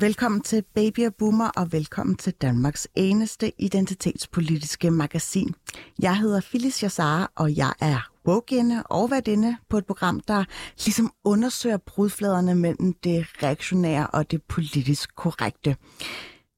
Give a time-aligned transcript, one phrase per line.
[0.00, 5.54] Velkommen til Baby og Boomer, og velkommen til Danmarks eneste identitetspolitiske magasin.
[5.98, 10.44] Jeg hedder Phyllis Jassar, og jeg er woke og værdinde på et program, der
[10.84, 15.76] ligesom undersøger brudfladerne mellem det reaktionære og det politisk korrekte.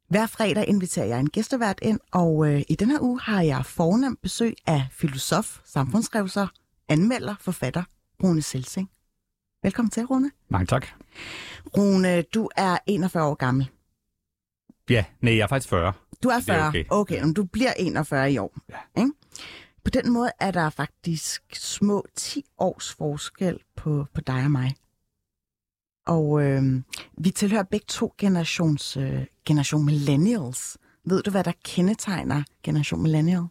[0.09, 3.67] Hver fredag inviterer jeg en gæstevært ind, og øh, i den her uge har jeg
[3.67, 6.47] fornemt besøg af filosof, samfundsrevser,
[6.89, 7.83] anmelder, forfatter
[8.23, 8.91] Rune Selsing.
[9.63, 10.31] Velkommen til, Rune.
[10.49, 10.87] Mange tak.
[11.77, 13.71] Rune, du er 41 år gammel.
[14.91, 15.93] Ja, nej, jeg er faktisk 40.
[16.23, 16.69] Du er Det er 40.
[16.69, 16.85] okay.
[16.91, 18.55] okay, men du bliver 41 i år.
[18.69, 19.01] Ja.
[19.01, 19.13] Ikke?
[19.85, 24.75] På den måde er der faktisk små 10 års forskel på, på dig og mig.
[26.07, 26.63] Og øh,
[27.19, 30.79] vi tilhører begge to generations, øh, generation millennials.
[31.05, 33.45] Ved du, hvad der kendetegner generation millennial?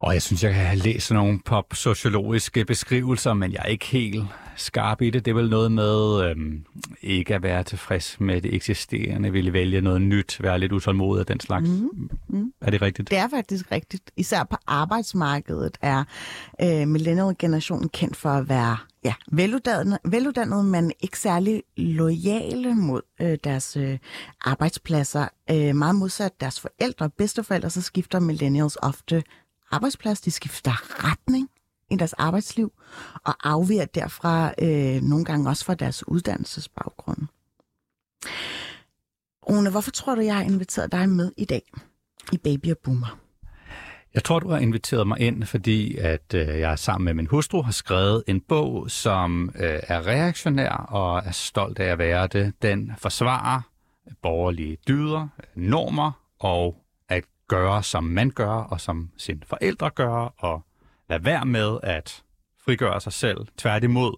[0.00, 4.24] Og jeg synes, jeg kan have læst nogle pop-sociologiske beskrivelser, men jeg er ikke helt
[4.56, 5.24] skarp i det.
[5.24, 6.64] Det er vel noget med øhm,
[7.02, 11.26] ikke at være tilfreds med det eksisterende, ville vælge noget nyt, være lidt utålmodig af
[11.26, 11.68] den slags.
[11.68, 12.10] Mm.
[12.28, 12.52] Mm.
[12.60, 13.10] Er det rigtigt?
[13.10, 14.10] Det er faktisk rigtigt.
[14.16, 16.04] Især på arbejdsmarkedet er
[16.62, 23.38] øh, millennial-generationen kendt for at være ja, veluddannet, veluddannet, men ikke særlig lojale mod øh,
[23.44, 23.98] deres øh,
[24.44, 25.28] arbejdspladser.
[25.50, 29.22] Øh, meget modsat deres forældre og bedsteforældre, så skifter millennials ofte
[29.70, 30.20] arbejdsplads.
[30.20, 31.50] De skifter retning
[31.90, 32.72] i deres arbejdsliv
[33.24, 37.18] og afviger derfra øh, nogle gange også fra deres uddannelsesbaggrund.
[39.48, 41.62] Rune, hvorfor tror du, jeg har inviteret dig med i dag
[42.32, 43.18] i Baby og Boomer?
[44.14, 47.62] Jeg tror, du har inviteret mig ind, fordi at øh, jeg sammen med min hustru
[47.62, 52.52] har skrevet en bog, som øh, er reaktionær og er stolt af at være det.
[52.62, 53.60] Den forsvarer
[54.22, 56.76] borgerlige dyder, normer og
[57.48, 60.62] gøre, som man gør, og som sine forældre gør, og
[61.08, 62.24] lade være med at
[62.58, 63.46] frigøre sig selv.
[63.56, 64.16] Tværtimod,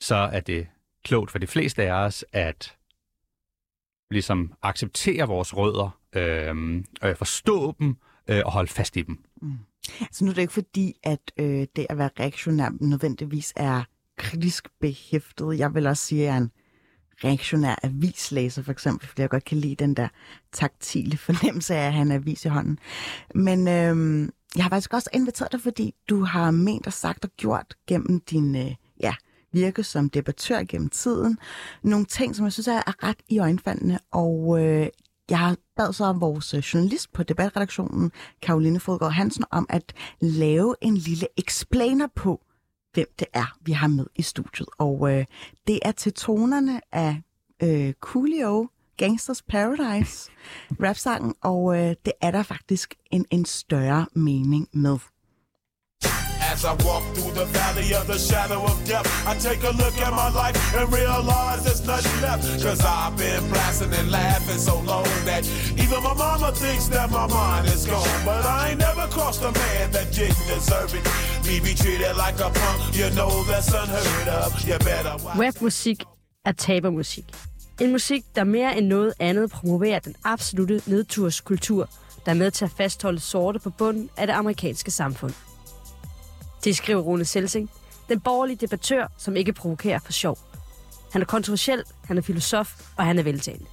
[0.00, 0.66] så er det
[1.04, 2.76] klogt for de fleste af os at
[4.10, 7.96] ligesom acceptere vores rødder, øh, øh, forstå dem
[8.28, 9.24] øh, og holde fast i dem.
[10.12, 13.84] Så nu er det ikke fordi, at øh, det at være reaktionær nødvendigvis er
[14.16, 15.58] kritisk behæftet.
[15.58, 16.50] Jeg vil også sige, at jeg er en
[17.24, 20.08] reaktionær avislæser, for eksempel, fordi jeg godt kan lide den der
[20.52, 22.78] taktile fornemmelse af at have en avis i hånden.
[23.34, 27.30] Men øhm, jeg har faktisk også inviteret dig, fordi du har ment og sagt og
[27.36, 29.14] gjort gennem din øh, ja,
[29.52, 31.38] virke som debattør gennem tiden.
[31.82, 34.86] Nogle ting, som jeg synes er, ret i øjenfaldende, og øh,
[35.30, 38.12] jeg har bad så vores øh, journalist på debatredaktionen,
[38.42, 42.40] Karoline Fodgaard Hansen, om at lave en lille explainer på,
[42.96, 44.68] hvem det er, vi har med i studiet.
[44.78, 45.24] Og øh,
[45.66, 47.22] det er til tonerne af
[47.62, 50.30] øh, Coolio, Gangsters Paradise,
[50.84, 54.98] rapsangen, og øh, det er der faktisk en, en større mening med.
[56.52, 59.96] As I walk through the valley of the shadow of death, I take a look
[60.06, 62.42] at my life and realize there's nothing left.
[62.62, 65.42] Cause I've been blasting and laughing so long that
[65.82, 68.08] even my mama thinks that my mind is gone.
[68.24, 71.04] But I ain't never crossed a man that didn't deserve it.
[71.46, 74.48] Me be treated like a punk, you know that's unheard of.
[74.68, 75.38] You better watch.
[75.38, 76.04] Rapmusik
[76.44, 77.24] er tabermusik.
[77.80, 81.88] En musik, der mere end noget andet promoverer den absolute nedturskultur,
[82.24, 85.32] der er med til at fastholde sorte på bunden af det amerikanske samfund.
[86.66, 87.70] Det skriver Rune Selsing,
[88.08, 90.38] den borgerlige debattør, som ikke provokerer for sjov.
[91.12, 93.66] Han er kontroversiel, han er filosof, og han er veltalende.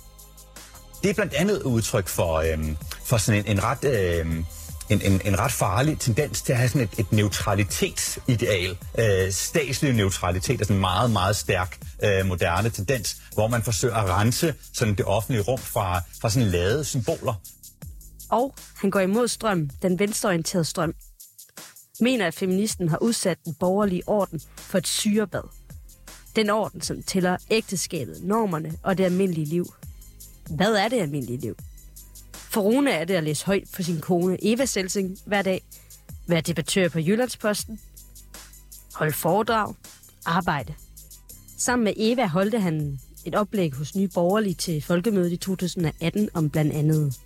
[1.04, 3.84] Det er blandt andet udtryk for, øhm, for sådan en, en ret...
[3.84, 4.46] Øhm,
[4.90, 8.78] en, en, en ret farlig tendens til at have sådan et, et neutralitetsideal.
[9.00, 13.96] Øh, statslig neutralitet er sådan en meget, meget stærk øh, moderne tendens, hvor man forsøger
[13.96, 17.34] at rense sådan det offentlige rum fra, fra sådan ladede symboler.
[18.30, 20.94] Og han går imod strøm, den venstreorienterede strøm.
[22.00, 25.44] Mener, at feministen har udsat den borgerlige orden for et syrebad.
[26.36, 29.74] Den orden, som tæller ægteskabet, normerne og det almindelige liv.
[30.50, 31.56] Hvad er det almindelige liv?
[32.34, 35.62] For Rune er det at læse højt for sin kone Eva Selsing hver dag,
[36.28, 37.80] være debattør på Jyllandsposten,
[38.94, 39.74] holde foredrag,
[40.26, 40.74] arbejde.
[41.58, 46.50] Sammen med Eva holdte han et oplæg hos Nye Borgerlige til Folkemødet i 2018 om
[46.50, 47.20] blandt andet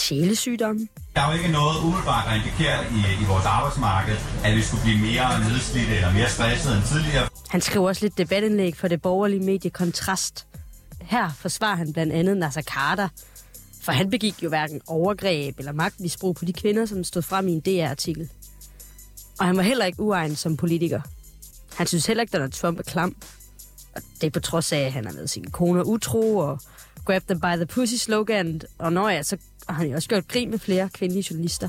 [0.00, 0.88] sjælesygdomme.
[1.14, 4.82] Der er jo ikke noget umiddelbart, der indikerer i, i vores arbejdsmarked, at vi skulle
[4.82, 7.28] blive mere nedslidte eller mere stressede end tidligere.
[7.48, 10.46] Han skriver også lidt debatindlæg for det borgerlige medie Kontrast.
[11.00, 13.08] Her forsvarer han blandt andet Nasser Carter,
[13.82, 17.52] for han begik jo hverken overgreb eller magtmisbrug på de kvinder, som stod frem i
[17.52, 18.30] en DR-artikel.
[19.38, 21.00] Og han var heller ikke uegnet som politiker.
[21.74, 23.16] Han synes heller ikke, at Trump er klam.
[23.96, 26.60] Og det er på trods af, at han har været sin kone utro og
[27.04, 28.60] grab them by the pussy slogan.
[28.78, 29.36] Og når ja, så
[29.70, 31.68] og han har også gjort grin med flere kvindelige journalister.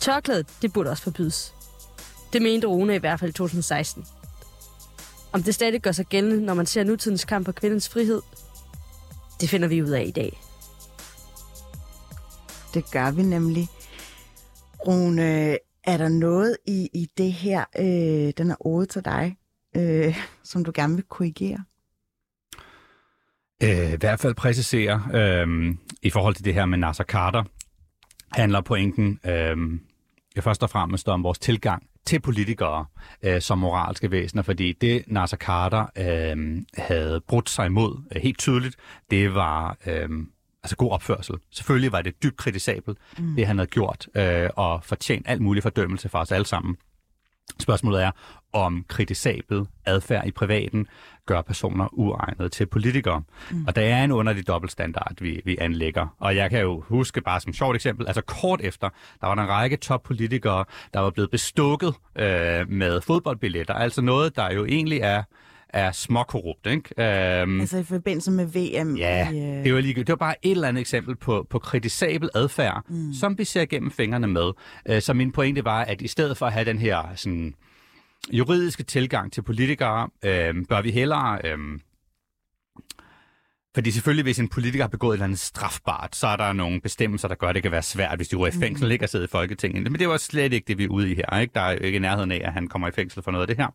[0.00, 1.54] Tørklædet, det burde også forbydes.
[2.32, 4.04] Det mente Rune i hvert fald i 2016.
[5.32, 8.22] Om det stadig gør sig gældende, når man ser nutidens kamp for kvindens frihed,
[9.40, 10.40] det finder vi ud af i dag.
[12.74, 13.68] Det gør vi nemlig.
[14.86, 19.36] Rune, er der noget i, i det her, øh, den er ode til dig,
[19.76, 21.64] øh, som du gerne vil korrigere?
[23.62, 27.44] Øh, I hvert fald præcisere, øh, i forhold til det her med Nasser Carter,
[28.32, 29.56] handler pointen øh,
[30.40, 32.84] først og fremmest om vores tilgang til politikere
[33.22, 38.38] øh, som moralske væsener, fordi det Nasser Carter øh, havde brudt sig imod øh, helt
[38.38, 38.76] tydeligt,
[39.10, 40.08] det var øh,
[40.62, 41.34] altså god opførsel.
[41.50, 43.34] Selvfølgelig var det dybt kritisabelt, mm.
[43.36, 46.76] det han havde gjort, øh, og fortjent alt muligt fordømmelse for os alle sammen.
[47.60, 48.10] Spørgsmålet er,
[48.52, 50.86] om kritisabel adfærd i privaten
[51.26, 53.22] gør personer uegnede til politikere.
[53.50, 53.64] Mm.
[53.66, 56.06] Og der er en underlig dobbeltstandard, vi, vi anlægger.
[56.18, 58.88] Og jeg kan jo huske bare som sjovt eksempel, altså kort efter,
[59.20, 60.64] der var der en række toppolitikere,
[60.94, 63.74] der var blevet bestukket øh, med fodboldbilletter.
[63.74, 65.22] Altså noget, der jo egentlig er
[65.68, 67.42] er småkorrupt, ikke?
[67.42, 68.96] Øhm, altså i forbindelse med VM?
[68.96, 69.64] Ja, i, øh...
[69.64, 73.12] det, var lige, det var bare et eller andet eksempel på, på kritisabel adfærd, mm.
[73.12, 74.52] som vi ser gennem fingrene med.
[74.88, 77.54] Øh, så min pointe var, at i stedet for at have den her sådan,
[78.32, 81.38] juridiske tilgang til politikere, øh, bør vi hellere...
[81.44, 81.58] Øh,
[83.76, 86.80] fordi selvfølgelig, hvis en politiker har begået et eller andet strafbart, så er der nogle
[86.80, 89.10] bestemmelser, der gør, at det kan være svært, hvis de er i fængsel, ikke at
[89.10, 89.92] sidde i Folketinget.
[89.92, 91.38] Men det var slet ikke det, vi er ude i her.
[91.40, 91.52] Ikke?
[91.54, 93.56] Der er jo ikke i nærheden af, at han kommer i fængsel for noget af
[93.56, 93.68] det her.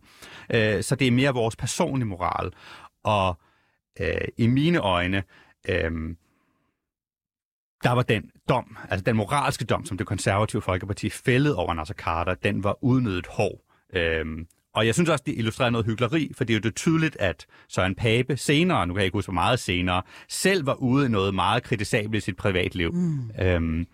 [0.77, 2.51] Øh, så det er mere vores personlige moral.
[3.03, 3.39] Og
[4.00, 5.24] øh, i mine øjne,
[5.69, 5.92] øh,
[7.83, 11.95] der var den dom, altså den moralske dom, som det konservative Folkeparti fældede over Nasser
[11.95, 13.62] Carter, den var udnyttet hård.
[13.94, 17.18] Øhm, og jeg synes også, det illustrerer noget hyggeleri, for det er jo det tydeligt,
[17.19, 21.06] at Søren Pape senere, nu kan jeg ikke huske hvor meget senere, selv var ude
[21.06, 22.91] i noget meget kritisabelt i sit privatliv.
[22.94, 23.31] Mm.
[23.41, 23.88] Øhm,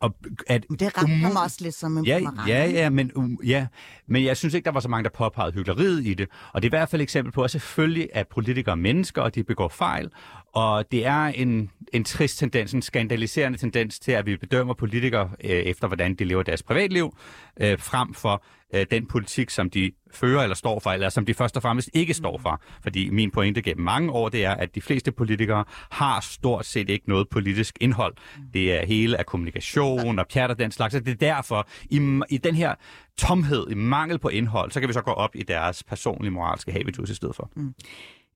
[0.00, 0.16] og
[0.46, 3.66] at, det ramte um, ham også lidt som en ja, ja, ja, men, um, ja,
[4.06, 6.28] men jeg synes ikke, der var så mange, der påpegede hyggeleriet i det.
[6.52, 9.34] Og det er i hvert fald et eksempel på, at selvfølgelig er politikere mennesker, og
[9.34, 10.10] de begår fejl.
[10.52, 15.30] Og det er en, en trist tendens, en skandaliserende tendens til, at vi bedømmer politikere
[15.44, 17.16] øh, efter, hvordan de lever deres privatliv,
[17.60, 18.42] øh, frem for
[18.74, 21.90] øh, den politik, som de fører eller står for, eller som de først og fremmest
[21.94, 22.62] ikke står for.
[22.82, 26.90] Fordi min pointe gennem mange år, det er, at de fleste politikere har stort set
[26.90, 28.14] ikke noget politisk indhold.
[28.54, 30.94] Det er hele af kommunikation og pjat og den slags.
[30.94, 32.74] det er derfor, i, i den her
[33.18, 36.72] tomhed, i mangel på indhold, så kan vi så gå op i deres personlige moralske
[36.72, 37.50] habitus i stedet for.
[37.56, 37.74] Mm.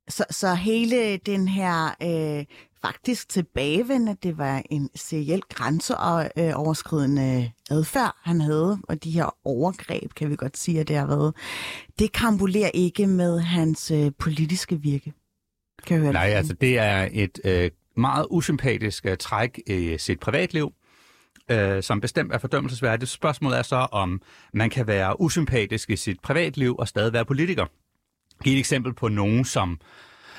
[0.08, 2.44] Så, så hele den her øh,
[2.82, 10.30] faktisk tilbagevendende, det var en seriel grænseoverskridende adfærd, han havde, og de her overgreb, kan
[10.30, 11.34] vi godt sige, at det har været,
[11.98, 15.12] det kambulerer ikke med hans øh, politiske virke.
[15.86, 16.34] Kan jeg høre Nej, det?
[16.34, 20.72] altså det er et øh, meget usympatisk øh, træk i sit privatliv,
[21.50, 23.10] øh, som bestemt er fordømmelsesværdigt.
[23.10, 24.22] Spørgsmålet er så, om
[24.54, 27.66] man kan være usympatisk i sit privatliv og stadig være politiker
[28.44, 29.80] give et eksempel på nogen, som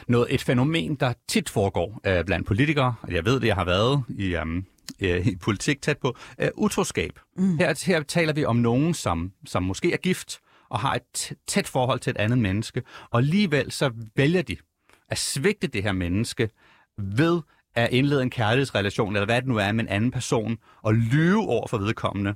[0.07, 3.65] noget, et fænomen, der tit foregår øh, blandt politikere, og jeg ved det, jeg har
[3.65, 4.65] været i, um,
[4.99, 7.19] øh, i politik tæt på, øh, utroskab.
[7.37, 7.57] Mm.
[7.57, 11.67] Her, her taler vi om nogen, som, som måske er gift og har et tæt
[11.67, 14.57] forhold til et andet menneske, og alligevel så vælger de
[15.09, 16.49] at svigte det her menneske
[16.97, 17.41] ved
[17.75, 21.47] at indlede en kærlighedsrelation, eller hvad det nu er med en anden person, og lyve
[21.47, 22.35] over for vedkommende,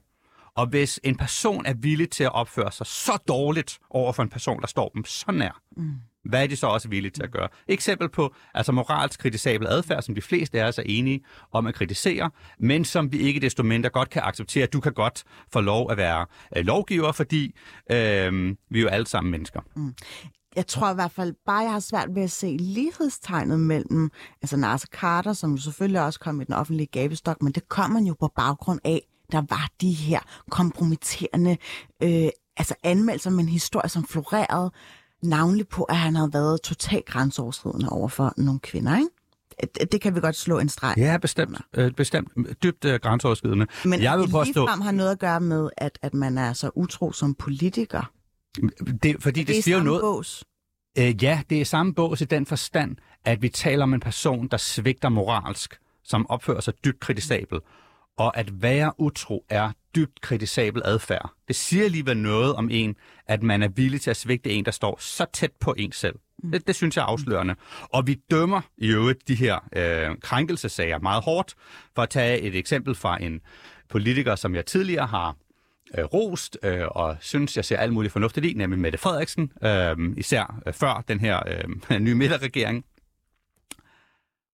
[0.59, 4.29] og hvis en person er villig til at opføre sig så dårligt over for en
[4.29, 5.93] person, der står dem så nær, mm.
[6.23, 7.47] hvad er de så også villige til at gøre?
[7.67, 11.75] Eksempel på altså moralsk kritisabel adfærd, som de fleste af os er enige om at
[11.75, 14.65] kritisere, men som vi ikke desto mindre godt kan acceptere.
[14.65, 15.23] Du kan godt
[15.53, 16.25] få lov at være
[16.57, 17.55] øh, lovgiver, fordi
[17.91, 19.61] øh, vi er jo alle sammen mennesker.
[19.75, 19.95] Mm
[20.55, 24.11] jeg tror i hvert fald bare, jeg har svært ved at se lighedstegnet mellem
[24.41, 28.01] altså Nasser Carter, som jo selvfølgelig også kom i den offentlige gabestok, men det kommer
[28.07, 30.19] jo på baggrund af, der var de her
[30.49, 31.57] kompromitterende
[32.03, 34.71] øh, altså anmeldelser med en historie, som florerede
[35.23, 39.09] navnligt på, at han havde været totalt grænseoverskridende over for nogle kvinder, ikke?
[39.91, 40.93] Det, kan vi godt slå en streg.
[40.97, 41.57] Ja, bestemt.
[41.73, 42.31] Øh, bestemt
[42.63, 43.67] dybt øh, grænseoverskridende.
[43.85, 44.67] Men jeg vil påstå...
[44.67, 48.11] frem har noget at gøre med, at, at man er så utro som politiker.
[49.03, 50.01] Det, fordi det, det siger jo noget...
[50.01, 50.43] Bås.
[50.97, 52.95] Øh, ja, det er samme bås i den forstand,
[53.25, 57.59] at vi taler om en person, der svigter moralsk, som opfører sig dybt kritisabel.
[58.19, 61.31] Og at være utro er dybt kritisabel adfærd.
[61.47, 62.95] Det siger alligevel noget om en,
[63.27, 66.15] at man er villig til at svigte en, der står så tæt på en selv.
[66.53, 67.55] Det, det synes jeg er afslørende.
[67.81, 71.55] Og vi dømmer i øvrigt de her øh, krænkelsesager meget hårdt.
[71.95, 73.41] For at tage et eksempel fra en
[73.89, 75.35] politiker, som jeg tidligere har
[75.97, 80.17] øh, rost, øh, og synes, jeg ser alt muligt fornuftigt i, nemlig Mette Frederiksen, øh,
[80.17, 81.39] især øh, før den her
[81.89, 82.85] øh, nye midterregering.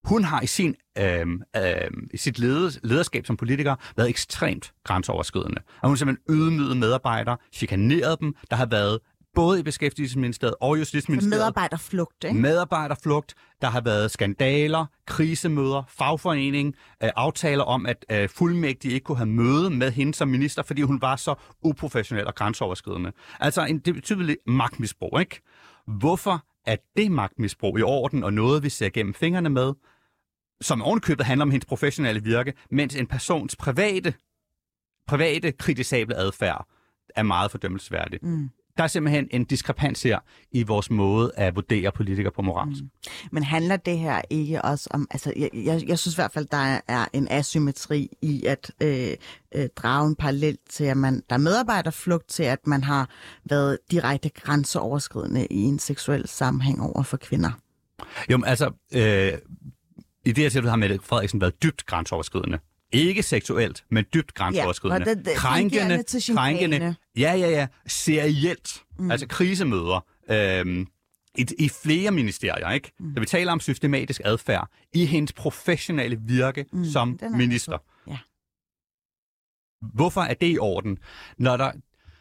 [0.05, 5.61] Hun har i, sin, øh, øh, i sit leder, lederskab som politiker været ekstremt grænseoverskridende.
[5.81, 8.35] Og hun har simpelthen ydmyget medarbejdere, chikaneret dem.
[8.49, 8.99] Der har været
[9.35, 11.39] både i Beskæftigelsesministeriet og Justitsministeriet.
[11.39, 12.37] Medarbejderflugt, ikke?
[12.37, 13.33] Medarbejderflugt.
[13.61, 19.29] Der har været skandaler, krisemøder, fagforening, øh, aftaler om, at øh, fuldmægtige ikke kunne have
[19.29, 23.11] møde med hende som minister, fordi hun var så uprofessionel og grænseoverskridende.
[23.39, 25.41] Altså en det betydeligt magtmisbrug, ikke?
[25.87, 29.73] Hvorfor er det magtmisbrug i orden og noget, vi ser gennem fingrene med,
[30.61, 34.13] som ovenkøbet handler om hendes professionelle virke, mens en persons private,
[35.07, 36.67] private kritisable adfærd
[37.15, 38.19] er meget fordømmelsesværdig.
[38.21, 38.49] Mm.
[38.77, 40.19] Der er simpelthen en diskrepans her
[40.51, 42.81] i vores måde at vurdere politikere på moralsk.
[42.81, 42.89] Mm.
[43.31, 46.45] Men handler det her ikke også om, altså jeg, jeg, jeg synes i hvert fald,
[46.45, 49.09] der er en asymmetri i at øh,
[49.55, 53.09] øh, drage en parallel til, at man, der er medarbejderflugt til, at man har
[53.45, 57.51] været direkte grænseoverskridende i en seksuel sammenhæng over for kvinder.
[58.29, 59.33] Jo, men altså, øh,
[60.25, 62.59] i det her tilfælde har Mette Frederiksen været dybt grænseoverskridende.
[62.91, 65.09] Ikke seksuelt, men dybt grænseoverskridende.
[65.09, 66.03] Ja, det- det- krænkende,
[66.35, 68.83] krænkende, ja, ja, ja, serielt.
[68.99, 69.11] Mm.
[69.11, 70.05] Altså krisemøder.
[70.29, 70.87] Øhm,
[71.37, 72.91] i, I flere ministerier, ikke?
[72.99, 73.13] Mm.
[73.13, 77.77] Så vi taler om systematisk adfærd i hendes professionelle virke mm, som er minister.
[78.07, 78.17] Ja.
[79.93, 80.97] Hvorfor er det i orden?
[81.37, 81.71] Når der,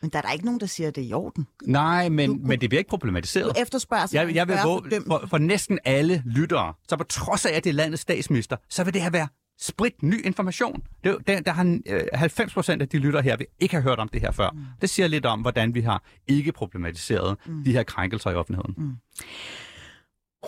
[0.04, 1.46] Men der er der ikke nogen, der siger, at det er i orden.
[1.66, 3.54] nej, men, Du- men det bliver ikke problematiseret.
[3.56, 7.46] Du efterspørger sig Jeg, jeg vil våge, for, for næsten alle lyttere, så på trods
[7.46, 9.28] af, at det er landets statsminister, så vil det her være
[9.60, 10.82] sprit ny information.
[11.04, 13.82] Det, er der, der har øh, 90 procent af de lyttere her, vi ikke har
[13.82, 14.50] hørt om det her før.
[14.50, 14.60] Mm.
[14.80, 17.64] Det siger lidt om, hvordan vi har ikke problematiseret mm.
[17.64, 18.74] de her krænkelser i offentligheden.
[18.78, 18.92] Mm.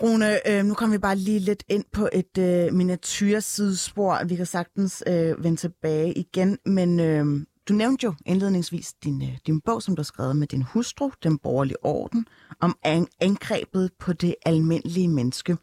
[0.01, 4.23] Rune, øh, nu kommer vi bare lige lidt ind på et øh, miniatyrsidespor.
[4.27, 7.25] Vi kan sagtens øh, vende tilbage igen, men øh,
[7.67, 11.11] du nævnte jo indledningsvis din, øh, din bog, som du har skrevet med din hustru,
[11.23, 12.27] Den borgerlige orden,
[12.59, 12.77] om
[13.21, 15.57] angrebet på det almindelige menneske.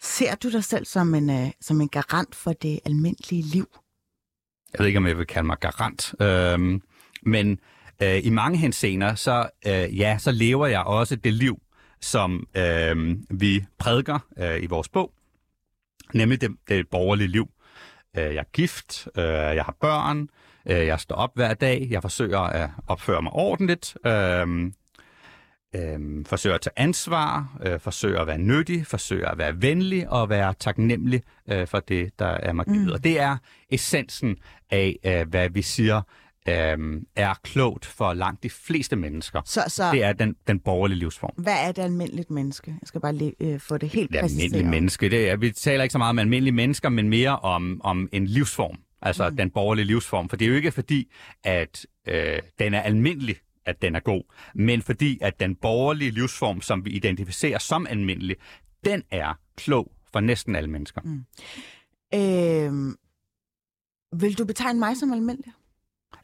[0.00, 3.68] Ser du dig selv som en, øh, som en garant for det almindelige liv?
[4.72, 6.82] Jeg ved ikke, om jeg vil kalde mig garant, øhm,
[7.22, 7.60] men
[8.02, 11.58] øh, i mange henseender, så, øh, ja, så lever jeg også det liv,
[12.00, 15.12] som øh, vi prædiker øh, i vores bog,
[16.14, 17.48] nemlig det, det borgerlige liv.
[18.16, 20.28] Øh, jeg er gift, øh, jeg har børn, øh,
[20.74, 24.46] jeg står op hver dag, jeg forsøger at opføre mig ordentligt, øh,
[25.76, 30.28] øh, forsøger at tage ansvar, øh, forsøger at være nyttig, forsøger at være venlig og
[30.28, 32.86] være taknemmelig øh, for det, der er mig givet.
[32.86, 32.92] Mm.
[32.92, 33.36] Og det er
[33.70, 34.36] essensen
[34.70, 36.02] af, øh, hvad vi siger
[36.48, 36.78] øh,
[37.16, 39.40] er klogt for langt de fleste mennesker.
[39.44, 41.32] Så, så Det er den, den borgerlige livsform.
[41.42, 42.70] hvad er det almindeligt menneske?
[42.70, 44.44] Jeg skal bare lige øh, få det helt Det præciseret.
[44.44, 45.08] almindelige menneske.
[45.10, 48.26] Det er, vi taler ikke så meget om almindelige mennesker, men mere om, om en
[48.26, 48.76] livsform.
[49.02, 49.36] Altså mm.
[49.36, 50.28] den borgerlige livsform.
[50.28, 51.12] For det er jo ikke fordi,
[51.44, 53.36] at øh, den er almindelig,
[53.66, 54.22] at den er god,
[54.54, 58.36] men fordi, at den borgerlige livsform, som vi identificerer som almindelig,
[58.84, 61.00] den er klog for næsten alle mennesker.
[61.04, 61.24] Mm.
[62.14, 62.96] Øh,
[64.20, 65.52] vil du betegne mig som almindelig?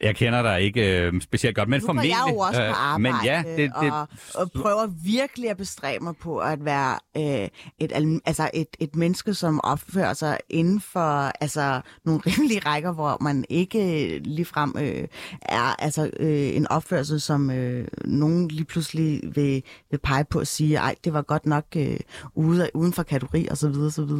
[0.01, 2.09] Jeg kender dig ikke øh, specielt godt, men Nu formentlig.
[2.09, 5.57] jeg jo også på øh, arbejde men ja, det, det, og, og prøver virkelig at
[5.57, 7.47] bestræbe mig på at være øh,
[7.79, 12.91] et, al- altså et, et menneske, som opfører sig inden for altså, nogle rimelige rækker,
[12.91, 15.07] hvor man ikke ligefrem øh,
[15.41, 20.47] er altså, øh, en opførsel, som øh, nogen lige pludselig vil, vil pege på og
[20.47, 21.97] sige, ej, det var godt nok øh,
[22.35, 23.65] ude, uden for kategori osv.
[23.67, 24.11] osv.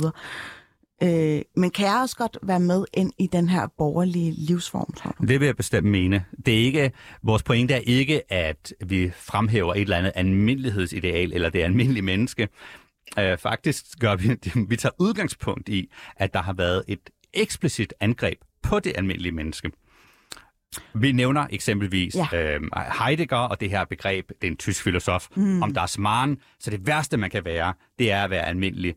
[1.04, 5.16] Øh, men kan jeg også godt være med ind i den her borgerlige livsform, tror
[5.20, 5.26] du?
[5.26, 6.26] Det vil jeg bestemt mene.
[6.46, 6.92] Det er ikke,
[7.24, 12.48] vores pointe er ikke, at vi fremhæver et eller andet almindelighedsideal eller det almindelige menneske.
[13.18, 14.30] Uh, faktisk gør vi,
[14.70, 19.72] vi tager udgangspunkt i, at der har været et eksplicit angreb på det almindelige menneske.
[20.94, 22.56] Vi nævner eksempelvis Ja.
[22.56, 22.62] øh,
[23.06, 25.62] Heidegger og det her begreb, det er en tysk filosof, mm.
[25.62, 26.38] om das Mann.
[26.60, 28.96] Så det værste, man kan være, det er at være almindelig.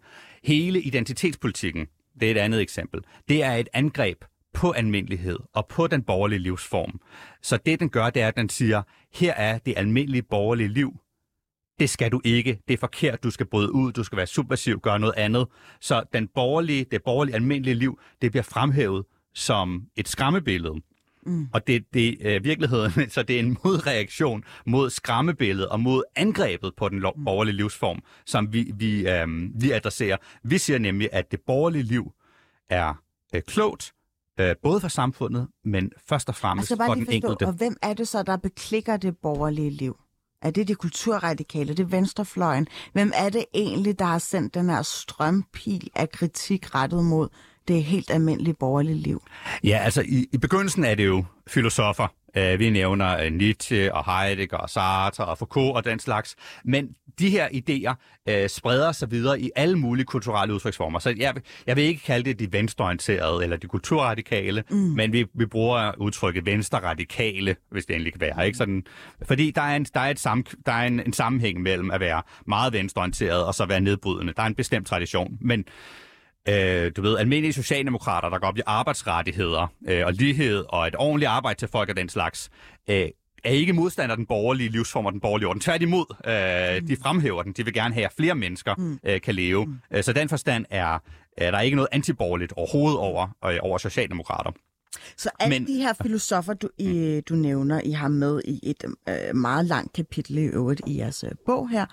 [0.48, 1.86] Hele identitetspolitikken,
[2.20, 4.24] det er et andet eksempel, det er et angreb
[4.54, 7.00] på almindelighed og på den borgerlige livsform.
[7.42, 8.82] Så det, den gør, det er, at den siger,
[9.14, 10.92] her er det almindelige borgerlige liv.
[11.78, 12.60] Det skal du ikke.
[12.68, 13.22] Det er forkert.
[13.22, 13.92] Du skal bryde ud.
[13.92, 14.80] Du skal være subversiv.
[14.80, 15.46] Gøre noget andet.
[15.80, 20.74] Så den borgerlige, det borgerlige almindelige liv, det bliver fremhævet som et skræmmebillede.
[21.28, 21.48] Mm.
[21.52, 26.02] Og det, det er øh, virkeligheden, så det er en modreaktion mod skræmmebilledet og mod
[26.16, 27.24] angrebet på den Mm.
[27.24, 29.26] borgerlige livsform, som vi, vi, øh,
[29.62, 30.16] vi adresserer.
[30.44, 32.12] Vi siger nemlig, at det borgerlige liv
[32.70, 32.94] er
[33.34, 33.92] øh, klogt,
[34.40, 37.46] øh, både for samfundet, men først og fremmest skal for den forstå, enkelte.
[37.46, 39.96] og hvem er det så, der beklikker det borgerlige liv?
[40.42, 42.66] Er det de kulturradikale, det er venstrefløjen?
[42.92, 47.28] Hvem er det egentlig, der har sendt den her strømpil af kritik rettet mod
[47.68, 49.22] det helt almindelige borgerlige liv?
[49.64, 52.06] Ja, altså i, i begyndelsen er det jo filosofer.
[52.38, 56.36] Uh, vi nævner uh, Nietzsche og Heidegger og Sartre og Foucault og den slags.
[56.64, 57.94] Men de her idéer
[58.30, 60.98] uh, spreder sig videre i alle mulige kulturelle udtryksformer.
[60.98, 61.34] Så jeg,
[61.66, 64.76] jeg vil ikke kalde det de venstreorienterede eller de kulturradikale, mm.
[64.76, 68.46] men vi, vi bruger udtrykket venstreradikale, hvis det endelig kan være.
[68.46, 68.58] Ikke?
[68.58, 68.84] Sådan,
[69.22, 72.00] fordi der er, en, der er, et sam, der er en, en sammenhæng mellem at
[72.00, 74.32] være meget venstreorienteret og så være nedbrydende.
[74.36, 75.38] Der er en bestemt tradition.
[75.40, 75.64] Men
[76.48, 80.94] øh, du ved, almindelige socialdemokrater, der går op i arbejdsrettigheder øh, og lighed og et
[80.98, 82.50] ordentligt arbejde til folk og den slags,
[82.90, 83.08] øh,
[83.44, 85.60] er ikke modstander af den borgerlige livsform og den borgerlige orden.
[85.60, 86.88] Tværtimod, øh, mm.
[86.88, 87.52] de fremhæver den.
[87.52, 88.98] De vil gerne have, at flere mennesker mm.
[89.04, 89.66] øh, kan leve.
[89.66, 89.78] Mm.
[89.92, 90.98] Øh, så den forstand er,
[91.36, 94.50] er der ikke noget antiborgerligt overhovedet over, øh, over socialdemokrater.
[95.16, 98.84] Så alle Men- de her filosofer, du, I, du nævner, I har med i et
[99.08, 101.86] øh, meget langt kapitel i øvrigt i jeres øh, bog her,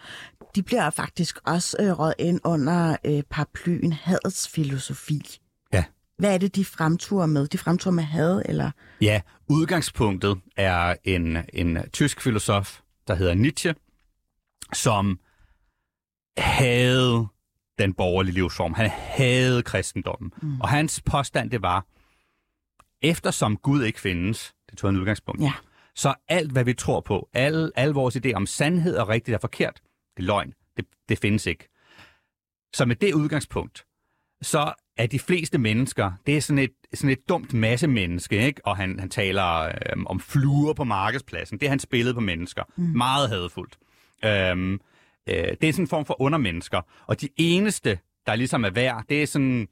[0.56, 5.40] de bliver faktisk også øh, råd ind under øh, paraplyen hadets filosofi.
[5.74, 5.84] Ja.
[6.18, 7.48] Hvad er det, de fremturer med?
[7.48, 8.72] De fremturer med had, eller?
[9.02, 13.76] Ja, udgangspunktet er en, en tysk filosof, der hedder Nietzsche,
[14.74, 15.20] som
[16.38, 17.28] havde
[17.80, 18.74] den borgerlige livsform.
[18.74, 20.32] Han havde kristendommen.
[20.42, 20.62] Mm.
[20.62, 21.86] Og hans påstand, det var,
[23.10, 25.54] eftersom Gud ikke findes, det tog en udgangspunkt, Ja.
[25.96, 29.42] så alt, hvad vi tror på, alle, alle vores idéer om sandhed og rigtigt og
[29.42, 29.82] forkert,
[30.18, 30.54] det er løgn.
[30.78, 31.70] Det, det findes ikke.
[32.74, 33.86] Så med det udgangspunkt,
[34.42, 38.62] så er de fleste mennesker, det er sådan et, sådan et dumt masse menneske, ikke?
[38.66, 41.60] og han, han taler øhm, om fluer på markedspladsen.
[41.60, 42.64] Det er hans billede på mennesker.
[42.76, 42.84] Mm.
[42.84, 43.78] Meget hadfuldt.
[44.26, 44.74] Øhm,
[45.30, 46.82] øh, det er sådan en form for undermennesker.
[47.08, 49.68] Og de eneste, der ligesom er værd, det er sådan,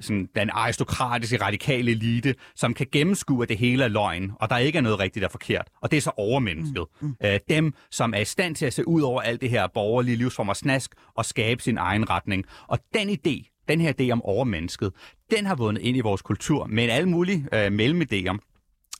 [0.00, 4.58] sådan den aristokratiske, radikale elite, som kan gennemskue, at det hele er løgn, og der
[4.58, 5.68] ikke er noget rigtigt og forkert.
[5.82, 6.84] Og det er så overmennesket.
[7.00, 7.16] Mm.
[7.24, 10.16] Øh, dem, som er i stand til at se ud over alt det her borgerlige
[10.16, 12.44] livsform og snask, og skabe sin egen retning.
[12.66, 14.92] Og den idé, den her idé om overmennesket,
[15.30, 18.38] den har vundet ind i vores kultur med alle mulige øh, mellemidéer.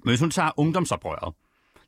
[0.02, 1.34] Men hvis hun tager ungdomsoprøret,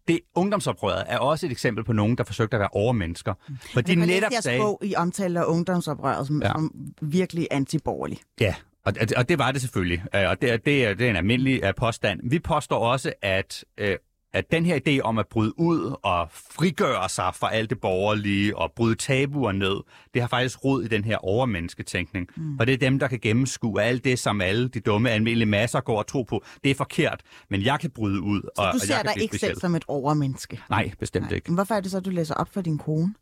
[0.08, 3.34] det ungdomsoprøret er også et eksempel på nogen, der forsøgte at være overmennesker.
[3.72, 4.58] For de Jeg netop sagde...
[4.58, 6.48] bog i omtale af ungdomsoprøret som, ja.
[6.48, 8.18] som virkelig antiborgerlig.
[8.40, 10.02] Ja, og, og- og det var det selvfølgelig.
[10.14, 12.20] Øh, Og det, er- det, er, det er en almindelig uh, påstand.
[12.30, 13.86] Vi påstår også, at, uh,
[14.32, 18.56] at den her idé om at bryde ud og frigøre sig fra alt det borgerlige
[18.56, 19.76] og bryde tabuer ned,
[20.14, 22.26] det har faktisk rod i den her overmennesketænkning.
[22.36, 22.56] Mm.
[22.58, 25.80] For det er dem, der kan gennemskue alt det, som alle de dumme almindelige masser
[25.80, 26.44] går og tro på.
[26.64, 28.40] Det er forkert, men jeg kan bryde ud.
[28.42, 29.50] Så og, du og jeg ser kan dig ikke speciel.
[29.50, 30.60] selv som et overmenneske?
[30.70, 31.34] Nej, bestemt Nej.
[31.34, 31.50] ikke.
[31.50, 33.14] Men hvorfor er det så, at du læser op for din kone?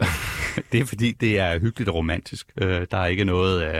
[0.72, 2.52] Det er fordi, det er hyggeligt og romantisk.
[2.60, 3.72] Øh, der er ikke noget uh,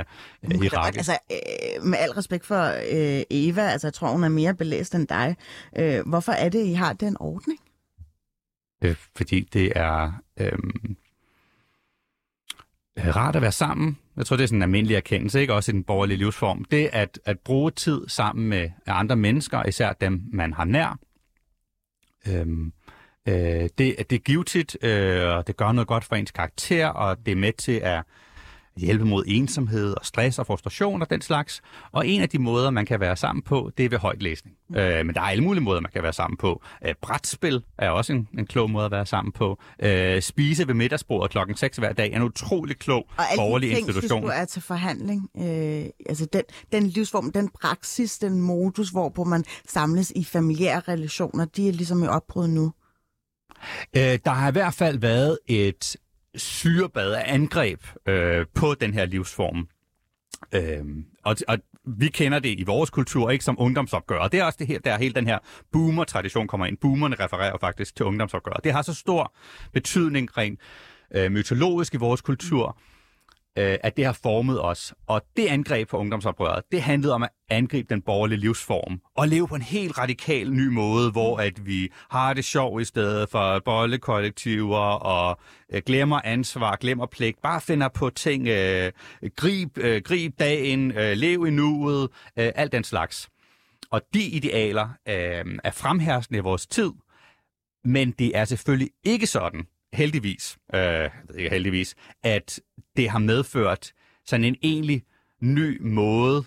[0.51, 0.99] godt- hierarkisk.
[0.99, 4.95] Altså, øh, med al respekt for øh, Eva, altså jeg tror, hun er mere belæst
[4.95, 5.37] end dig.
[5.79, 7.59] Øh, hvorfor er det, I har den ordning?
[8.85, 10.97] Øh, fordi det er øhm,
[12.99, 13.99] øh, rart at være sammen.
[14.17, 15.55] Jeg tror, det er sådan en almindelig erkendelse, ikke?
[15.55, 16.65] også i den borgerlige livsform.
[16.65, 20.99] Det at, at bruge tid sammen med andre mennesker, især dem, man har nær.
[22.29, 22.73] Øhm,
[23.27, 27.17] øh, det, det er givetigt, øh, og det gør noget godt for ens karakter, og
[27.27, 28.03] det er med til at
[28.77, 31.63] hjælpe mod ensomhed og stress og frustration og den slags.
[31.93, 34.57] Og en af de måder, man kan være sammen på, det er ved højt læsning.
[34.69, 34.77] Mm.
[34.77, 36.63] Øh, men der er alle mulige måder, man kan være sammen på.
[36.87, 39.59] Øh, brætspil er også en, en klog måde at være sammen på.
[39.83, 43.89] Øh, spise ved middagsbordet klokken 6 hver dag er en utrolig klog Og borgerlig ting,
[43.89, 44.23] institution.
[44.23, 45.31] du er til forhandling.
[45.39, 51.45] Øh, altså den, den livsform, den praksis, den modus, hvorpå man samles i familiære relationer,
[51.45, 52.73] de er ligesom i opbrud nu.
[53.97, 55.97] Øh, der har i hvert fald været et
[56.35, 59.69] syrebad af angreb øh, på den her livsform.
[60.55, 60.85] Øh,
[61.25, 64.19] og, og vi kender det i vores kultur ikke som ungdomsopgør.
[64.19, 65.39] Og det er også det her, der hele den her
[65.73, 66.77] boomer-tradition kommer ind.
[66.77, 68.53] Boomerne refererer faktisk til ungdomsopgør.
[68.53, 69.35] Det har så stor
[69.73, 70.61] betydning rent
[71.15, 72.79] øh, mytologisk i vores kultur,
[73.57, 74.95] øh, at det har formet os.
[75.07, 79.49] Og det angreb på ungdomsoprøret, det handlede om at angribe den borgerlige livsform og leve
[79.49, 83.59] på en helt radikal ny måde, hvor at vi har det sjov i stedet for
[83.59, 85.39] bollekollektiver og
[85.73, 88.93] øh, glemmer ansvar, glemmer pligt, bare finder på ting, øh,
[89.37, 93.29] grib, øh, grib dagen, øh, lev i nuet, øh, alt den slags.
[93.91, 96.91] Og de idealer øh, er fremherskende i vores tid,
[97.85, 99.67] men det er selvfølgelig ikke sådan,
[99.97, 102.61] heldigvis, øh, ikke heldigvis, at
[102.97, 103.93] det har medført
[104.27, 105.03] sådan en egentlig
[105.43, 106.45] ny måde,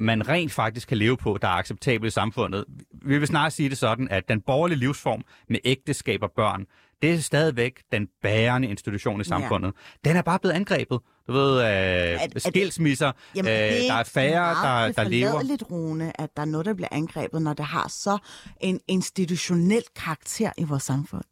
[0.00, 2.64] man rent faktisk kan leve på, der er acceptabelt i samfundet.
[3.04, 6.66] Vi vil snart sige det sådan, at den borgerlige livsform med ægteskab og børn,
[7.02, 9.72] det er stadigvæk den bærende institution i samfundet.
[10.04, 10.08] Ja.
[10.10, 11.00] Den er bare blevet angrebet.
[11.26, 14.54] Du ved, øh, at- skilsmisser, Jamen, øh, det der er færre,
[14.86, 15.42] der, der lever.
[15.42, 18.18] lidt, Rune, at der er noget, der bliver angrebet, når det har så
[18.60, 21.24] en institutionel karakter i vores samfund.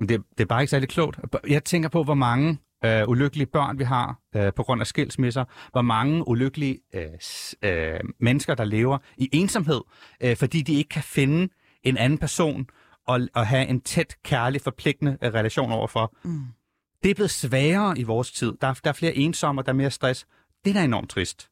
[0.00, 1.18] Det, det er bare ikke særlig klogt.
[1.48, 5.44] Jeg tænker på, hvor mange øh, ulykkelige børn vi har øh, på grund af skilsmisser.
[5.72, 7.04] Hvor mange ulykkelige øh,
[7.62, 9.80] øh, mennesker, der lever i ensomhed,
[10.20, 11.48] øh, fordi de ikke kan finde
[11.82, 12.66] en anden person
[13.06, 16.14] og, og have en tæt, kærlig, forpligtende øh, relation overfor.
[16.24, 16.44] Mm.
[17.02, 18.52] Det er blevet sværere i vores tid.
[18.60, 20.26] Der er, der er flere ensomme, der er mere stress.
[20.64, 21.50] Det er da enormt trist.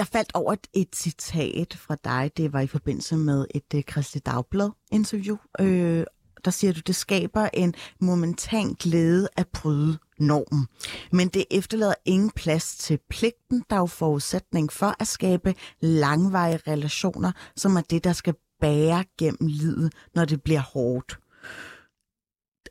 [0.00, 2.30] Jeg faldt over et, et citat fra dig.
[2.36, 5.36] Det var i forbindelse med et øh, uh, Kristelig Dagblad-interview.
[5.60, 6.04] Øh,
[6.44, 10.66] der siger du, det skaber en momentan glæde at bryde normen.
[11.12, 16.60] Men det efterlader ingen plads til pligten, der er jo forudsætning for at skabe langvarige
[16.66, 21.18] relationer, som er det, der skal bære gennem livet, når det bliver hårdt.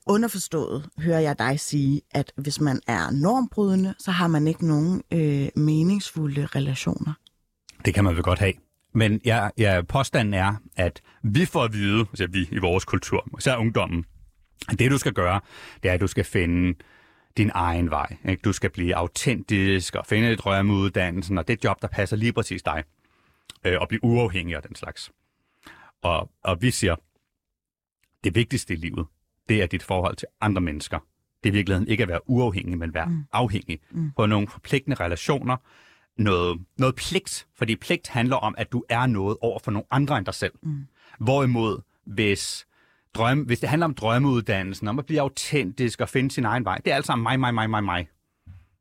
[0.10, 5.04] Underforstået hører jeg dig sige, at hvis man er normbrydende, så har man ikke nogen
[5.13, 7.13] øh, meningsfulde relationer.
[7.86, 8.54] Det kan man vel godt have.
[8.93, 13.28] Men ja, ja, påstanden er, at vi får at vide, altså vi i vores kultur,
[13.38, 14.06] især ungdommen,
[14.69, 15.41] at det du skal gøre,
[15.84, 16.80] det er, at du skal finde
[17.38, 18.17] din egen vej.
[18.30, 18.41] Ikke?
[18.41, 22.63] Du skal blive autentisk og finde et drømmeuddannelsen og det job, der passer lige præcis
[22.63, 22.84] dig.
[23.65, 25.12] Øh, og blive uafhængig af den slags.
[26.02, 26.95] Og, og vi siger,
[28.24, 29.06] det vigtigste i livet,
[29.50, 31.00] det er dit forhold til andre mennesker.
[31.44, 33.24] Det er i virkeligheden ikke at være uafhængig, men være mm.
[33.34, 34.12] afhængig mm.
[34.16, 35.58] på nogle forpligtende relationer,
[36.18, 40.18] noget, noget pligt, fordi pligt handler om, at du er noget over for nogle andre
[40.18, 40.54] end dig selv.
[40.64, 40.88] Mm.
[41.20, 42.68] Hvorimod, hvis,
[43.14, 46.78] drømme, hvis det handler om drømmeuddannelsen, om at blive autentisk og finde sin egen vej,
[46.86, 48.08] det er alt sammen mig, mig, mig, mig, mig.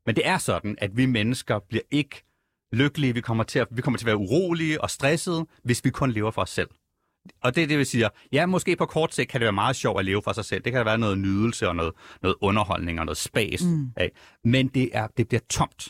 [0.07, 2.25] Men det er sådan, at vi mennesker bliver ikke
[2.73, 5.91] lykkelige, vi kommer til at, vi kommer til at være urolige og stressede, hvis vi
[5.91, 6.69] kun lever for os selv.
[7.43, 8.09] Og det er det, vi siger.
[8.33, 10.65] Ja, måske på kort sigt kan det være meget sjovt at leve for sig selv.
[10.65, 13.91] Det kan være noget nydelse og noget, noget underholdning og noget spas mm.
[13.97, 14.13] af.
[14.45, 15.89] Men det, er, det bliver tomt.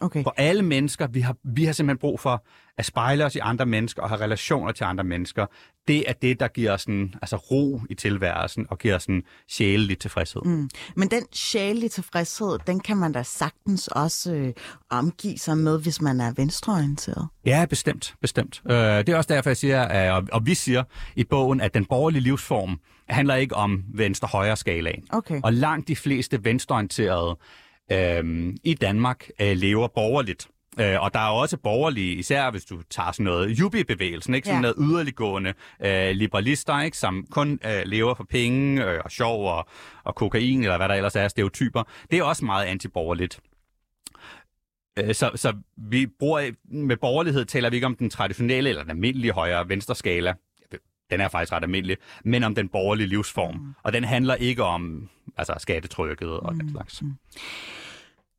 [0.00, 0.22] Okay.
[0.22, 2.44] For alle mennesker, vi har, vi har simpelthen brug for
[2.78, 5.46] at spejle os i andre mennesker og have relationer til andre mennesker.
[5.88, 10.42] Det er det, der giver sådan, altså ro i tilværelsen og giver en sjælelig tilfredshed.
[10.44, 10.70] Mm.
[10.96, 14.52] Men den sjælelige tilfredshed, den kan man da sagtens også øh,
[14.90, 17.28] omgive sig med, hvis man er venstreorienteret.
[17.46, 18.62] Ja, bestemt, bestemt.
[18.70, 20.82] Øh, det er også derfor, jeg siger, at, og, og vi siger
[21.16, 25.04] i bogen, at den borgerlige livsform handler ikke om venstre-højre skalaen.
[25.10, 25.40] Okay.
[25.44, 27.38] Og langt de fleste venstreorienterede
[27.92, 30.48] øh, i Danmark øh, lever borgerligt.
[30.80, 34.46] Øh, og der er også borgerlige, især hvis du tager sådan noget jubibevægelsen, ikke?
[34.48, 34.72] Sådan Ja.
[34.72, 36.96] noget yderliggående øh, liberalister, ikke?
[36.98, 39.66] som kun øh, lever for penge øh, og sjov og,
[40.04, 41.82] og kokain, eller hvad der ellers er stereotyper.
[42.10, 43.40] Det er også meget antiborgerligt.
[44.98, 48.90] Øh, Så, så vi bruger, med borgerlighed taler vi ikke om den traditionelle eller den
[48.90, 50.34] almindelige højre-venstre skala.
[51.10, 53.54] Den er faktisk ret almindelig, men om den borgerlige livsform.
[53.54, 53.74] Mm.
[53.82, 57.02] Og den handler ikke om altså, skattetrykket og den slags.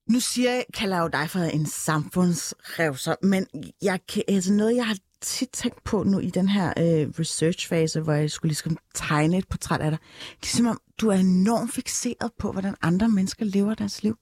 [0.10, 3.48] Nu siger jeg, kalder jeg jo dig for en samfundsrevser, men
[3.82, 8.14] jeg altså noget, jeg har tit tænkt på nu i den her øh, researchfase, hvor
[8.14, 10.00] jeg skulle ligesom tegne et portræt af dig.
[10.42, 14.18] Det er som om, du er enormt fixeret på, hvordan andre mennesker lever deres liv.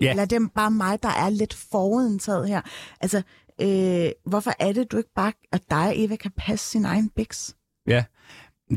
[0.00, 0.10] Ja.
[0.10, 2.60] Eller det er bare mig, der er lidt forudindtaget her.
[3.00, 3.22] Altså,
[3.60, 7.56] øh, hvorfor er det, du ikke bare, at dig Eva kan passe sin egen biks?
[7.86, 8.04] Ja,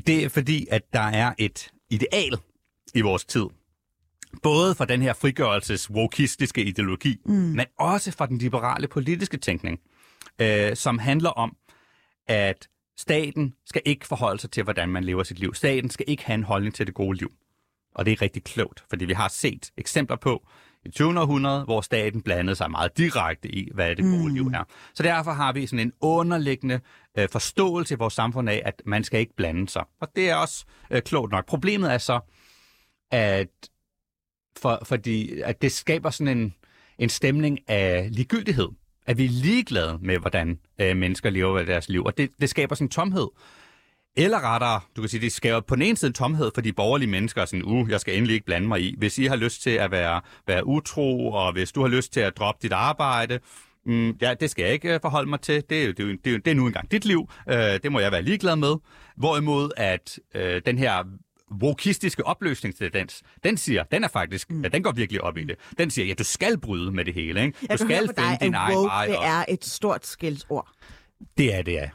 [0.08, 2.38] det er fordi, at der er et ideal
[2.94, 3.46] i vores tid.
[4.44, 7.34] Både for den her frigørelses wokistiske ideologi, mm.
[7.34, 9.80] men også for den liberale politiske tænkning,
[10.42, 11.56] øh, som handler om,
[12.28, 15.54] at staten skal ikke forholde sig til, hvordan man lever sit liv.
[15.54, 17.32] Staten skal ikke have en holdning til det gode liv.
[17.96, 20.48] Og det er rigtig klogt, fordi vi har set eksempler på
[20.86, 21.20] i 20.
[21.20, 24.34] århundrede, hvor staten blandede sig meget direkte i, hvad det gode mm.
[24.34, 24.64] liv er.
[24.94, 26.80] Så derfor har vi sådan en underliggende
[27.18, 29.84] øh, forståelse i vores samfund af, at man skal ikke blande sig.
[30.02, 31.46] Og det er også øh, klogt nok.
[31.46, 32.20] Problemet er så,
[33.12, 33.48] at,
[34.58, 36.54] for, fordi, at det skaber sådan en,
[37.00, 38.68] en stemning af ligegyldighed.
[39.06, 42.04] At vi er ligeglade med, hvordan øh, mennesker lever deres liv.
[42.04, 43.28] Og det, det skaber sådan en tomhed.
[44.18, 46.74] Eller rettere, du kan sige, det skaber på den ene side en tomhed for de
[46.74, 48.96] borgerlige mennesker, sådan, uh, jeg skal endelig ikke blande mig i.
[48.98, 52.20] Hvis I har lyst til at være, være utro, og hvis du har lyst til
[52.20, 53.40] at droppe dit arbejde,
[53.86, 55.64] mm, ja, det skal jeg ikke øh, forholde mig til.
[55.70, 57.30] Det er, jo, det, er, jo- det, er, det er nu engang dit liv.
[57.50, 58.76] Øh, det må jeg være ligeglad med.
[59.18, 61.04] Hvorimod, at øh, den her
[61.64, 64.62] wokistiske opløsningstendens, den siger, den er faktisk, mm.
[64.62, 65.56] ja, den går virkelig op i det.
[65.78, 67.58] Den siger, ja, du skal bryde med det hele, ikke?
[67.70, 69.06] Jeg du skal på dig, finde din egen vej.
[69.06, 70.68] det er et stort skældsord.
[71.38, 71.90] det er det, ja.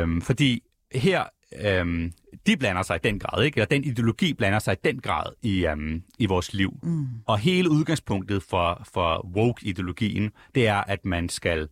[0.00, 0.62] Øhm, fordi
[0.94, 1.24] her
[1.56, 2.12] øhm,
[2.46, 3.56] de blander sig i den grad, ikke?
[3.56, 6.78] Eller den ideologi blander sig i den grad i, øhm, i vores liv.
[6.82, 7.06] Mm.
[7.26, 11.68] Og hele udgangspunktet for, for woke-ideologien, det er, at man skal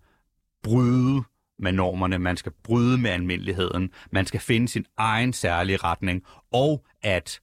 [0.63, 1.23] bryde
[1.59, 6.85] med normerne, man skal bryde med almindeligheden, man skal finde sin egen særlige retning, og
[7.03, 7.41] at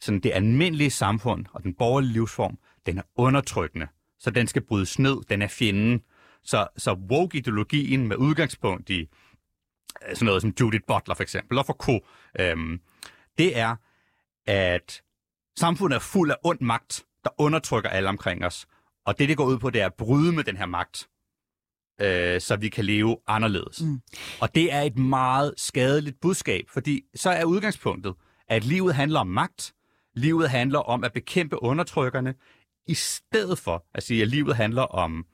[0.00, 3.86] sådan det almindelige samfund og den borgerlige livsform, den er undertrykkende,
[4.18, 6.00] så den skal brydes ned, den er fjenden.
[6.42, 9.08] Så, så woke-ideologien med udgangspunkt i
[10.14, 12.04] sådan noget som Judith Butler for eksempel, og Foucault,
[12.40, 12.80] øhm,
[13.38, 13.76] det er,
[14.46, 15.02] at
[15.58, 18.66] samfundet er fuld af ond magt, der undertrykker alle omkring os.
[19.06, 21.08] Og det, det går ud på, det er at bryde med den her magt,
[22.00, 23.82] øh, så vi kan leve anderledes.
[23.82, 24.00] Mm.
[24.40, 28.14] Og det er et meget skadeligt budskab, fordi så er udgangspunktet,
[28.48, 29.74] at livet handler om magt,
[30.14, 32.34] livet handler om at bekæmpe undertrykkerne,
[32.86, 35.26] i stedet for at sige, at livet handler om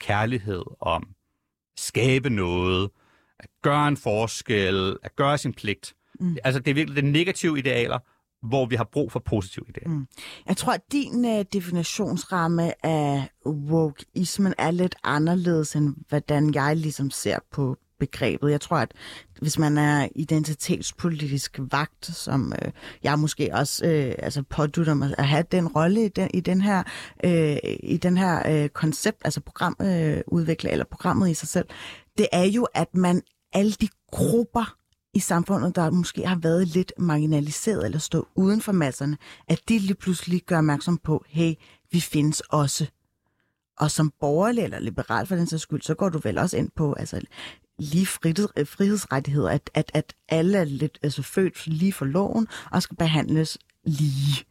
[0.00, 1.08] kærlighed, om
[1.76, 2.90] skabe noget,
[3.40, 5.94] at gøre en forskel, at gøre sin pligt.
[6.20, 6.36] Mm.
[6.44, 7.98] Altså det er virkelig de negative idealer,
[8.46, 9.94] hvor vi har brug for positive idealer.
[9.94, 10.06] Mm.
[10.48, 17.10] Jeg tror, at din uh, definitionsramme af wokeismen er lidt anderledes, end hvordan jeg ligesom
[17.10, 18.50] ser på begrebet.
[18.50, 18.92] Jeg tror, at
[19.40, 25.28] hvis man er identitetspolitisk vagt, som øh, jeg måske også øh, altså pådutter mig at
[25.28, 26.82] have den rolle i den, i den her,
[27.24, 31.66] øh, i den her øh, koncept, altså programudvikler øh, eller programmet i sig selv,
[32.18, 33.22] det er jo, at man
[33.52, 34.76] alle de grupper
[35.14, 39.78] i samfundet, der måske har været lidt marginaliseret eller stået uden for masserne, at de
[39.78, 41.54] lige pludselig gør opmærksom på, hey,
[41.92, 42.86] vi findes også.
[43.78, 46.70] Og som borgerlig eller liberal for den sags skyld, så går du vel også ind
[46.76, 47.20] på altså,
[47.78, 52.48] lige frihed, øh, frihedsrettigheder, at, at, at alle er lidt, altså, født lige for loven
[52.70, 54.44] og skal behandles lige.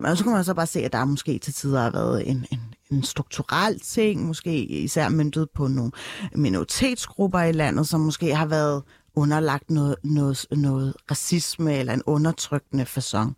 [0.00, 2.46] Men så kan man så bare se, at der måske til tider har været en,
[2.52, 5.92] en, en strukturel ting, måske især myndet på nogle
[6.34, 8.82] minoritetsgrupper i landet, som måske har været
[9.14, 13.34] underlagt noget, noget, noget racisme eller en undertrykkende façon.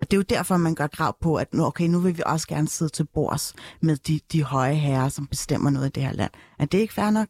[0.00, 2.22] Og det er jo derfor, man gør krav på, at nu, okay, nu vil vi
[2.26, 6.02] også gerne sidde til bords med de, de høje herrer, som bestemmer noget i det
[6.02, 6.30] her land.
[6.58, 7.28] Er det ikke fair nok?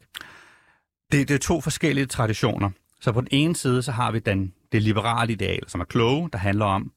[1.12, 2.71] Det, det er to forskellige traditioner.
[3.01, 6.29] Så på den ene side, så har vi den, det liberale ideal, som er kloge,
[6.33, 6.93] der handler om,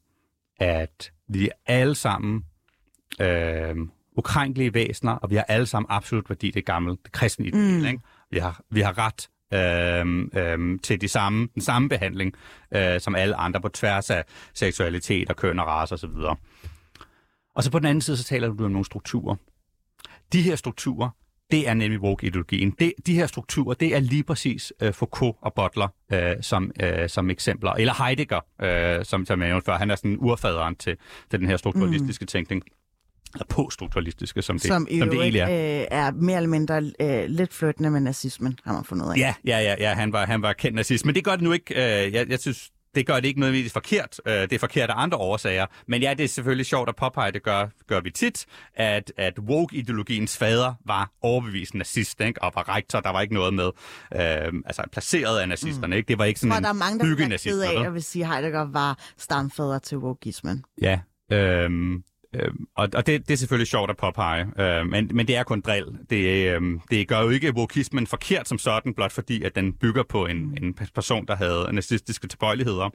[0.60, 2.44] at vi er alle sammen
[3.20, 3.76] øh,
[4.16, 7.80] ukrænkelige væsener, og vi har alle sammen absolut værdi, det gamle, det kristne ideal.
[7.80, 7.86] Mm.
[7.86, 8.00] Ikke?
[8.30, 12.34] Vi, har, vi har ret øh, øh, til de samme, den samme behandling
[12.74, 16.04] øh, som alle andre på tværs af seksualitet og køn og race osv.
[16.04, 16.38] Og,
[17.54, 19.36] og så på den anden side, så taler du om nogle strukturer.
[20.32, 21.10] De her strukturer,
[21.50, 22.74] det er nemlig woke-ideologien.
[22.78, 26.88] Det, de her strukturer, det er lige præcis uh, Foucault og Butler uh, som, uh,
[27.06, 27.72] som eksempler.
[27.72, 28.40] Eller Heidegger,
[28.98, 29.76] uh, som, som jeg nævnte før.
[29.76, 30.96] Han er sådan urfaderen til,
[31.30, 32.26] til den her strukturalistiske mm.
[32.26, 32.62] tænkning
[33.34, 35.80] eller poststrukturalistiske, som det, som, som det egentlig er.
[35.80, 39.16] Øh, er mere eller mindre øh, lidt flyttende med nazismen, har man fundet ud af.
[39.16, 41.52] Ja, ja, ja, ja han, var, han var kendt nazist, men det gør det nu
[41.52, 41.74] ikke.
[41.74, 44.20] Øh, jeg, jeg synes, det gør det ikke nødvendigvis forkert.
[44.26, 45.66] Øh, det er forkert af andre årsager.
[45.86, 49.38] Men ja, det er selvfølgelig sjovt at påpege, det gør, gør vi tit, at, at
[49.38, 52.42] woke-ideologiens fader var overbevist nazist, ikke?
[52.42, 53.00] og var rektor.
[53.00, 53.70] Der var ikke noget med,
[54.14, 55.86] øh, altså placeret af nazisterne.
[55.86, 55.92] Mm.
[55.92, 56.08] Ikke?
[56.08, 57.08] Det var ikke sådan og en der er mange, der er
[57.62, 60.64] af, at vil sige, Heidegger var stamfader til wokeismen.
[60.82, 61.00] Ja,
[61.32, 61.70] øh,
[62.34, 65.42] Øh, og og det, det er selvfølgelig sjovt at påpege, øh, men, men det er
[65.42, 65.98] kun drill.
[66.10, 70.02] Det, øh, det gør jo ikke wokismen forkert som sådan, blot fordi at den bygger
[70.02, 70.56] på en, mm.
[70.62, 72.90] en person, der havde nazistiske tilbøjeligheder.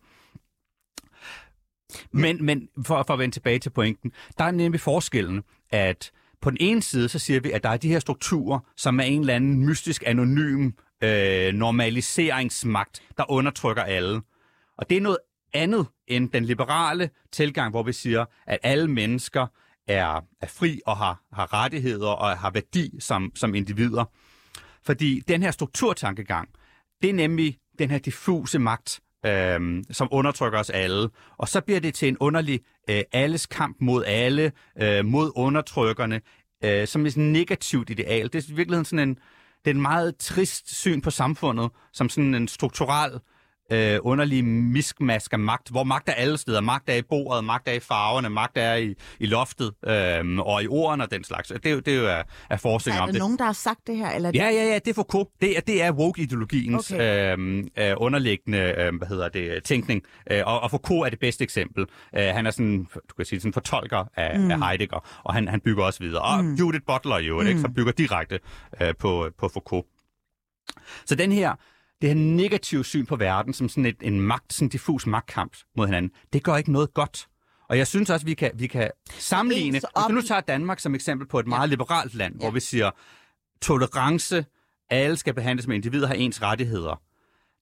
[2.12, 6.50] Men, men for, for at vende tilbage til pointen, der er nemlig forskellen, at på
[6.50, 9.20] den ene side, så siger vi, at der er de her strukturer, som er en
[9.20, 10.72] eller anden mystisk, anonym
[11.04, 14.22] øh, normaliseringsmagt, der undertrykker alle.
[14.78, 15.18] Og det er noget
[15.54, 19.48] andet end den liberale tilgang, hvor vi siger, at alle mennesker
[19.88, 24.06] er, er fri og har, har rettigheder og har værdi som, som individer.
[24.84, 26.50] Fordi den her strukturtankegang,
[27.02, 31.10] det er nemlig den her diffuse magt, øh, som undertrykker os alle.
[31.38, 36.22] Og så bliver det til en underlig øh, alles kamp mod alle, øh, mod undertrykkerne,
[36.64, 38.34] øh, som er sådan et negativt ideal.
[38.34, 39.16] Det er i virkeligheden sådan en,
[39.66, 43.20] det er en meget trist syn på samfundet, som sådan en strukturel
[43.72, 46.62] øh, underlige miskmask af magt, hvor magt er alle steder.
[46.62, 50.64] Magt er i bordet, magt er i farverne, magt er i, i loftet øh, og
[50.64, 51.48] i ordene og den slags.
[51.48, 53.16] Det er det er er, forskning om det.
[53.16, 54.10] Er der nogen, der har sagt det her?
[54.10, 55.30] Eller ja, ja, ja, det er Foucault.
[55.42, 57.38] Det er, det er woke-ideologiens okay.
[57.38, 60.04] øh, øh, underliggende øh, hvad hedder det, tænkning.
[60.32, 61.86] Øh, og, og Foucault er det bedste eksempel.
[62.18, 64.52] Øh, han er sådan, du kan sige, sådan fortolker af, mm.
[64.52, 66.22] af Heidegger, og han, han bygger også videre.
[66.22, 66.54] Og mm.
[66.54, 67.48] Judith Butler jo, mm.
[67.48, 68.40] ikke, så bygger direkte
[68.82, 69.86] øh, på, på Foucault.
[71.06, 71.56] Så den her
[72.02, 75.58] det her negative syn på verden som sådan et, en magt, sådan en diffus magtkamp
[75.78, 77.28] mod hinanden, det gør ikke noget godt.
[77.70, 80.96] Og jeg synes også, vi kan, vi kan sammenligne, hvis du nu tager Danmark som
[80.96, 81.70] eksempel på et meget ja.
[81.70, 82.40] liberalt land, ja.
[82.40, 82.92] hvor vi siger,
[83.62, 84.46] tolerance,
[84.90, 87.02] alle skal behandles med individer, har ens rettigheder.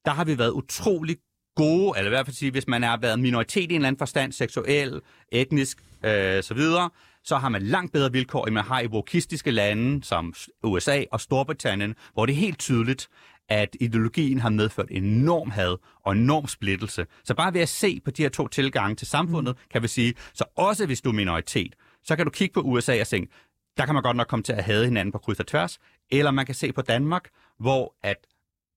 [0.05, 1.17] Der har vi været utrolig
[1.55, 3.99] gode, eller i hvert fald sige, hvis man har været minoritet i en eller anden
[3.99, 6.89] forstand, seksuel, etnisk, øh, så videre,
[7.23, 11.21] så har man langt bedre vilkår, end man har i wokistiske lande som USA og
[11.21, 13.07] Storbritannien, hvor det er helt tydeligt,
[13.51, 17.05] at ideologien har medført enorm had og enorm splittelse.
[17.23, 19.69] Så bare ved at se på de her to tilgange til samfundet, mm.
[19.71, 23.01] kan vi sige, så også hvis du er minoritet, så kan du kigge på USA
[23.01, 23.31] og tænke,
[23.77, 25.79] der kan man godt nok komme til at hade hinanden på kryds og tværs,
[26.11, 28.17] eller man kan se på Danmark, hvor at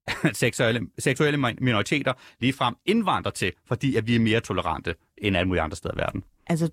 [0.32, 5.62] seksuelle, seksuelle minoriteter ligefrem indvandrer til, fordi at vi er mere tolerante end alle mulige
[5.62, 6.24] andre steder i verden.
[6.46, 6.70] Altså,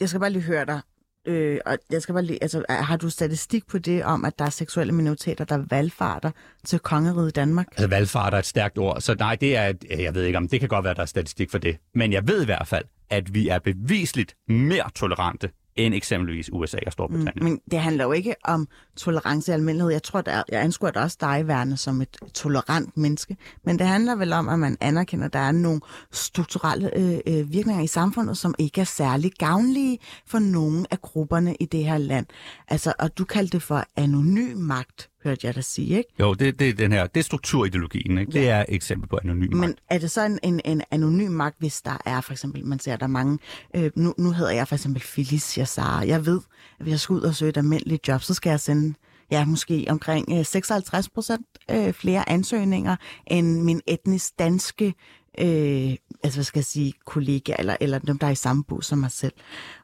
[0.00, 0.80] jeg skal bare lige høre dig.
[1.26, 4.44] Øh, og jeg skal bare lige, altså, har du statistik på det om, at der
[4.44, 6.30] er seksuelle minoriteter, der valgfarter
[6.64, 7.66] til kongeriget Danmark?
[7.70, 10.48] Altså valgfarter er et stærkt ord, så nej, det er, øh, jeg ved ikke om,
[10.48, 11.76] det kan godt være, der er statistik for det.
[11.94, 16.78] Men jeg ved i hvert fald, at vi er bevisligt mere tolerante end eksempelvis USA
[16.86, 17.34] og Storbritannien.
[17.36, 19.92] Mm, men det handler jo ikke om tolerance i almindelighed.
[19.92, 23.36] Jeg tror, der, jeg anskuer da også dig værende som et tolerant menneske.
[23.64, 25.80] Men det handler vel om, at man anerkender, at der er nogle
[26.12, 31.54] strukturelle øh, øh, virkninger i samfundet, som ikke er særlig gavnlige for nogen af grupperne
[31.60, 32.26] i det her land.
[32.68, 36.10] Altså, og du kaldte det for anonym magt hørte jeg dig sige, ikke?
[36.20, 38.32] Jo, det, det, den her, det er strukturideologien, ikke?
[38.34, 38.40] Ja.
[38.40, 39.60] Det er et eksempel på anonym magt.
[39.60, 42.78] Men er det så en, en, en anonym magt, hvis der er for eksempel, man
[42.78, 43.38] ser, der er mange,
[43.76, 46.06] øh, nu, nu hedder jeg for eksempel Felicia Sara.
[46.06, 46.40] Jeg ved,
[46.78, 48.94] at hvis jeg skal ud og søge et almindeligt job, så skal jeg sende
[49.30, 54.94] ja, måske omkring øh, 56 procent øh, flere ansøgninger end min etnisk danske
[55.38, 58.86] øh, altså hvad skal jeg sige, kollega, eller, eller dem, der er i samme bus
[58.86, 59.32] som mig selv.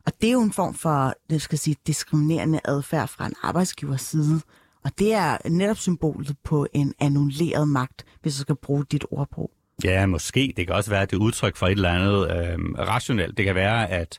[0.07, 3.35] Og det er jo en form for, det skal jeg sige, diskriminerende adfærd fra en
[3.43, 4.41] arbejdsgivers side,
[4.85, 9.51] og det er netop symbolet på en annulleret magt, hvis jeg skal bruge dit ordbrug.
[9.85, 10.53] Ja, måske.
[10.57, 13.37] Det kan også være, at det er udtryk for et eller andet øh, rationelt.
[13.37, 14.19] Det kan være, at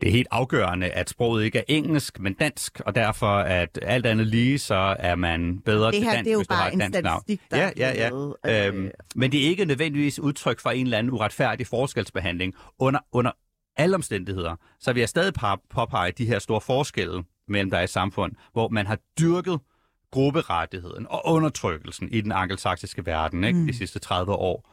[0.00, 4.06] det er helt afgørende, at sproget ikke er engelsk, men dansk, og derfor at alt
[4.06, 6.52] andet lige, så er man bedre det til her, dansk, det er jo hvis du
[6.52, 7.22] bare har et en dansk navn.
[7.50, 8.08] der ja, ja, ja.
[8.08, 8.90] lavet, Øhm, øh.
[9.14, 12.54] men det er ikke nødvendigvis udtryk for en eller anden uretfærdig forskelsbehandling.
[12.78, 13.30] Under, under
[13.76, 15.34] alle omstændigheder, så vil jeg stadig
[15.70, 19.60] påpege de her store forskelle mellem der i samfund, hvor man har dyrket
[20.10, 23.66] grupperettigheden og undertrykkelsen i den angelsaksiske verden ikke, mm.
[23.66, 24.68] de sidste 30 år.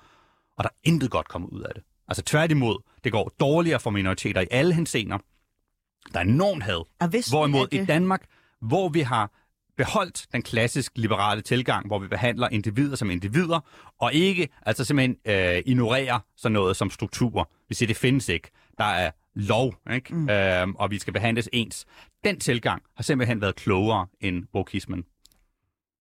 [0.58, 1.84] Og der er intet godt kommet ud af det.
[2.08, 5.18] Altså tværtimod, det går dårligere for minoriteter i alle hensener.
[6.14, 6.86] Der er enormt had.
[7.30, 8.26] Hvorimod i Danmark,
[8.62, 9.32] hvor vi har
[9.78, 13.60] beholdt den klassisk liberale tilgang, hvor vi behandler individer som individer,
[14.00, 17.44] og ikke altså simpelthen øh, ignorerer sådan noget som strukturer.
[17.70, 18.52] Vi siger, det findes ikke.
[18.78, 20.16] Der er lov, ikke?
[20.16, 20.30] Mm.
[20.30, 21.86] Øhm, og vi skal behandles ens.
[22.24, 25.04] Den tilgang har simpelthen været klogere end wokismen.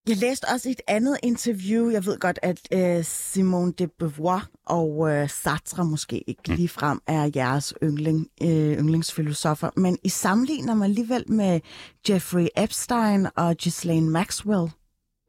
[0.09, 1.91] Jeg læste også et andet interview.
[1.91, 6.55] Jeg ved godt, at øh, Simone de Beauvoir og øh, Sartre måske ikke mm.
[6.55, 11.61] lige frem er jeres yndling, øh, yndlingsfilosofer, men I sammenligner man alligevel med
[12.09, 14.71] Jeffrey Epstein og Ghislaine Maxwell.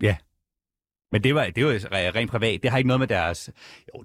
[0.02, 0.16] Ja,
[1.12, 1.72] men det var, det var
[2.16, 2.64] rent privat.
[2.64, 3.50] Det har ikke noget med deres...
[3.96, 4.04] Jo,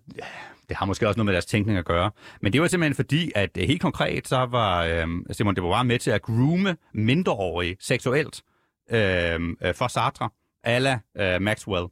[0.69, 2.11] det har måske også noget med deres tænkning at gøre.
[2.41, 5.99] Men det var simpelthen fordi, at helt konkret, så var øh, Simone de Beauvoir med
[5.99, 8.43] til at groome mindreårige seksuelt
[8.91, 9.41] øh,
[9.75, 10.29] for Sartre
[10.65, 11.87] ala uh, Maxwell.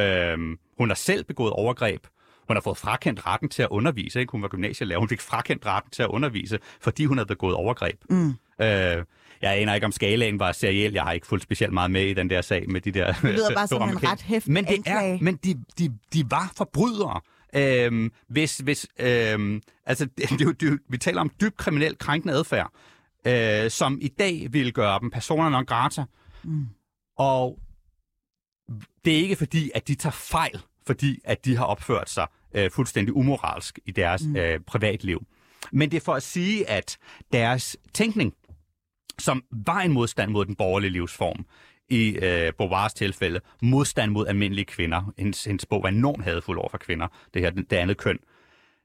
[0.00, 2.06] Uh, hun har selv begået overgreb.
[2.48, 4.20] Hun har fået frakendt retten til at undervise.
[4.20, 4.30] Ikke?
[4.30, 4.98] Hun var gymnasielærer.
[4.98, 7.96] Hun fik frakendt retten til at undervise, fordi hun havde begået overgreb.
[8.10, 8.28] Mm.
[8.58, 9.04] Uh,
[9.44, 10.92] jeg aner ikke, om skalaen var seriel.
[10.92, 13.12] Jeg har ikke fulgt specielt meget med i den der sag med de der...
[13.12, 16.52] Det lyder bare som en ret hæftig Men, det er, men de, de, de var
[16.56, 17.20] forbrydere.
[17.56, 22.70] Øhm, hvis, hvis, øhm, altså, det, det, det, vi taler om dybt kriminel krænkende adfærd,
[23.26, 26.04] øh, som i dag vil gøre dem personer non grata.
[26.44, 26.66] Mm.
[27.18, 27.58] Og
[29.04, 32.70] det er ikke fordi, at de tager fejl, fordi at de har opført sig øh,
[32.70, 34.36] fuldstændig umoralsk i deres mm.
[34.36, 35.26] øh, privatliv.
[35.72, 36.98] Men det er for at sige, at
[37.32, 38.34] deres tænkning,
[39.18, 41.46] som var en modstand mod den borgerlige livsform,
[41.88, 45.12] i øh, Beauvoirs tilfælde, modstand mod almindelige kvinder.
[45.18, 48.18] Hendes, hendes bog var enormt hadfuld over for kvinder, det her det andet køn.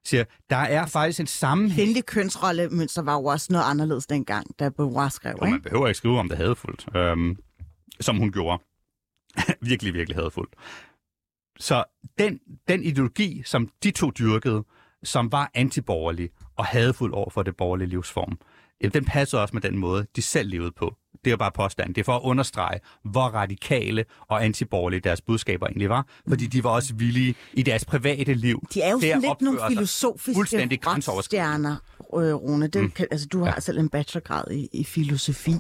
[0.06, 1.76] Siger, der er faktisk en sammenhæng...
[1.76, 5.52] Kvindelig kønsrollemønster var jo også noget anderledes dengang, da Beauvoir skrev, ikke?
[5.52, 7.38] man behøver ikke skrive om det hadfuldt, øhm,
[8.00, 8.64] som hun gjorde.
[9.70, 10.54] virkelig, virkelig hadfuldt.
[11.60, 11.84] Så
[12.18, 14.64] den, den ideologi, som de to dyrkede,
[15.04, 18.40] som var antiborgerlig og hadfuld over for det borgerlige livsform,
[18.94, 20.96] den passer også med den måde, de selv levede på.
[21.26, 21.96] Det er bare påstand.
[21.96, 26.08] Det er for at understrege, hvor radikale og antiborgerlige deres budskaber egentlig var.
[26.28, 28.68] Fordi de var også villige i deres private liv.
[28.74, 30.70] De er jo sådan lidt nogle filosofiske
[31.22, 31.76] stjerner,
[32.14, 32.68] Rune.
[32.68, 32.92] Det, mm.
[32.92, 33.60] kan, altså, du har ja.
[33.60, 35.54] selv en bachelorgrad i, i filosofi.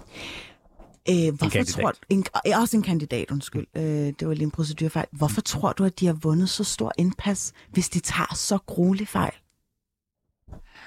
[1.10, 2.26] Øh, hvorfor en tror du, en,
[2.56, 3.68] også en kandidat, undskyld.
[3.78, 5.08] Øh, det var lige en procedurfejl.
[5.12, 9.08] Hvorfor tror du, at de har vundet så stor indpas, hvis de tager så gruelig
[9.08, 9.34] fejl?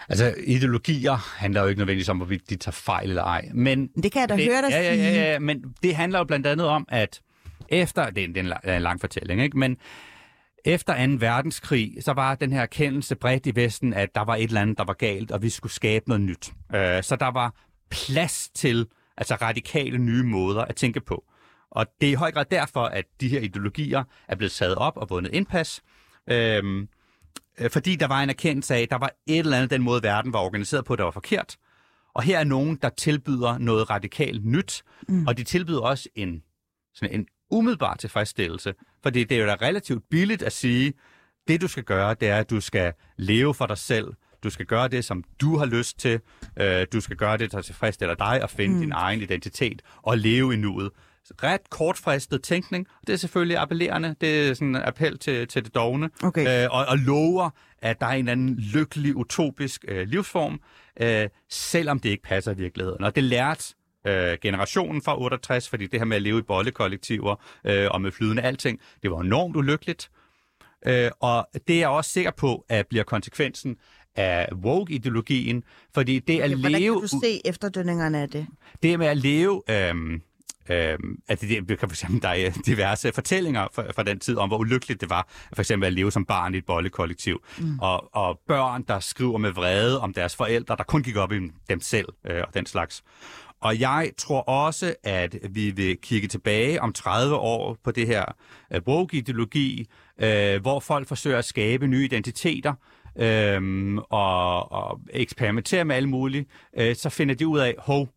[0.09, 3.48] Altså, ideologier handler jo ikke nødvendigvis om, hvorvidt de tager fejl eller ej.
[3.55, 4.82] Men det kan jeg da det, høre dig ja.
[4.82, 7.20] Ja, ja, ja, men det handler jo blandt andet om, at
[7.68, 9.59] efter, det er en, det er en lang fortælling, ikke?
[9.59, 9.76] men
[10.64, 11.12] efter 2.
[11.18, 14.78] verdenskrig, så var den her erkendelse bredt i Vesten, at der var et eller andet,
[14.78, 16.53] der var galt, og vi skulle skabe noget nyt.
[16.74, 17.55] Øh, så der var
[17.90, 18.86] plads til
[19.16, 21.24] altså radikale nye måder at tænke på.
[21.70, 24.96] Og det er i høj grad derfor, at de her ideologier er blevet taget op
[24.96, 25.82] og vundet indpas.
[26.30, 26.86] Øh,
[27.70, 30.32] fordi der var en erkendelse af, at der var et eller andet, den måde verden
[30.32, 31.57] var organiseret på, der var forkert.
[32.14, 35.26] Og her er nogen, der tilbyder noget radikalt nyt, mm.
[35.26, 36.42] og de tilbyder også en,
[36.94, 38.74] sådan en umiddelbar tilfredsstillelse.
[39.03, 40.92] Fordi det er jo da relativt billigt at sige,
[41.48, 44.12] det du skal gøre, det er, at du skal leve for dig selv.
[44.42, 46.20] Du skal gøre det, som du har lyst til.
[46.57, 48.80] Øh, du skal gøre det, der tilfredsstiller dig, og finde mm.
[48.80, 50.90] din egen identitet og leve i nuet.
[51.42, 52.86] Ret kortfristet tænkning.
[53.06, 54.14] Det er selvfølgelig appellerende.
[54.20, 56.10] Det er sådan en appel til, til det dogne.
[56.22, 56.64] Okay.
[56.64, 60.60] Øh, og, og lover, at der er en anden lykkelig, utopisk øh, livsform,
[61.00, 63.04] øh, selvom det ikke passer i virkeligheden.
[63.04, 63.74] Og det lærte
[64.06, 68.12] øh, generationen fra 68, fordi det her med at leve i bollekollektiver øh, og med
[68.12, 70.10] flydende alting, det var enormt ulykkeligt.
[70.86, 73.76] Øh, og det er jeg også sikker på, at bliver konsekvensen
[74.16, 75.64] af woke-ideologien,
[75.94, 76.94] fordi det at Okay, hvordan leve...
[76.94, 78.46] kan du se efterdønningerne af det?
[78.82, 79.62] Det med at leve...
[79.70, 80.22] Øhm,
[80.70, 84.36] øhm, at det, det kan for eksempel, der er diverse fortællinger fra, fra den tid
[84.36, 87.42] om, hvor ulykkeligt det var, for eksempel at leve som barn i et bollekollektiv.
[87.58, 87.78] Mm.
[87.78, 91.38] Og, og børn, der skriver med vrede om deres forældre, der kun gik op i
[91.68, 93.02] dem selv øh, og den slags.
[93.60, 98.24] Og jeg tror også, at vi vil kigge tilbage om 30 år på det her
[98.72, 99.86] øh, woke-ideologi,
[100.18, 102.74] øh, hvor folk forsøger at skabe nye identiteter,
[103.16, 106.46] øhm, og, og eksperimentere med alle mulige,
[106.76, 108.08] øh, så finder de ud af, hov,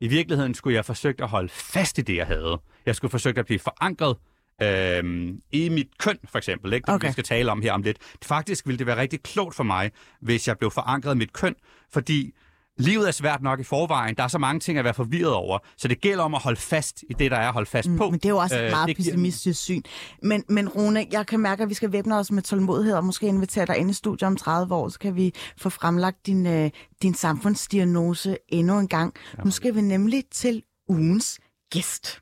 [0.00, 2.60] i virkeligheden skulle jeg forsøgt at holde fast i det, jeg havde.
[2.86, 4.16] Jeg skulle forsøgt at blive forankret
[4.62, 6.72] øhm, i mit køn, for eksempel.
[6.72, 6.86] Ikke?
[6.86, 7.06] Det Okay.
[7.08, 7.98] vi skal tale om her om lidt.
[8.22, 9.90] Faktisk ville det være rigtig klogt for mig,
[10.20, 11.54] hvis jeg blev forankret i mit køn,
[11.92, 12.32] fordi
[12.78, 14.14] livet er svært nok i forvejen.
[14.14, 16.60] Der er så mange ting at være forvirret over, så det gælder om at holde
[16.60, 18.10] fast i det, der er at holde fast på.
[18.10, 19.82] Men det er jo også et Øh, meget det giver- pessimistisk syn.
[20.22, 23.26] Men, men Rune, jeg kan mærke, at vi skal væbne os med tålmodighed og måske
[23.26, 26.70] invitere dig ind i studiet om 30 år, så kan vi få fremlagt din, øh,
[27.02, 29.14] din samfundsdiagnose endnu en gang.
[29.44, 31.38] Nu skal vi nemlig til ugens
[31.72, 32.20] gæst.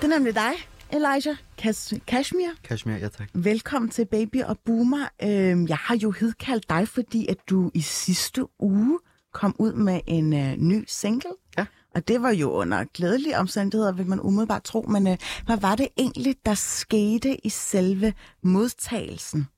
[0.00, 0.52] Det er nemlig dig,
[0.92, 2.48] Elijah Kas- Kashmir.
[2.64, 3.28] Kashmir, ja tak.
[3.34, 5.08] Velkommen til Baby og Boomer.
[5.22, 8.98] Øhm, jeg har jo hidkaldt dig, fordi at du i sidste uge
[9.32, 11.30] kom ud med en øh, ny single.
[11.58, 11.66] Ja.
[11.94, 14.82] Og det var jo under glædelige omstændigheder, vil man umiddelbart tro.
[14.82, 15.16] Men øh,
[15.46, 19.48] hvad var det egentlig, der skete i selve modtagelsen?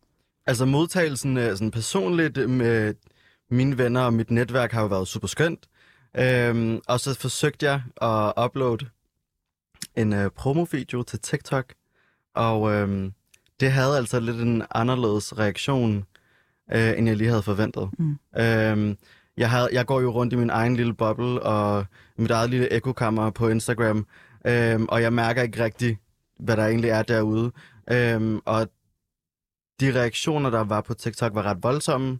[0.46, 2.94] Altså modtagelsen øh, sådan personligt øh, med
[3.50, 5.68] mine venner og mit netværk har jo været super skønt.
[6.16, 8.86] Øhm, og så forsøgte jeg at uploade
[9.96, 11.74] en øh, promovideo til TikTok.
[12.34, 13.12] Og øhm,
[13.60, 16.04] det havde altså lidt en anderledes reaktion,
[16.72, 17.90] øh, end jeg lige havde forventet.
[17.98, 18.18] Mm.
[18.38, 18.96] Øhm,
[19.36, 21.86] jeg, havde, jeg går jo rundt i min egen lille boble og
[22.18, 24.06] mit eget lille ekokammer på Instagram,
[24.46, 25.98] øhm, og jeg mærker ikke rigtigt,
[26.40, 27.52] hvad der egentlig er derude.
[27.90, 28.68] Øhm, og
[29.80, 32.18] de reaktioner, der var på TikTok, var ret voldsomme,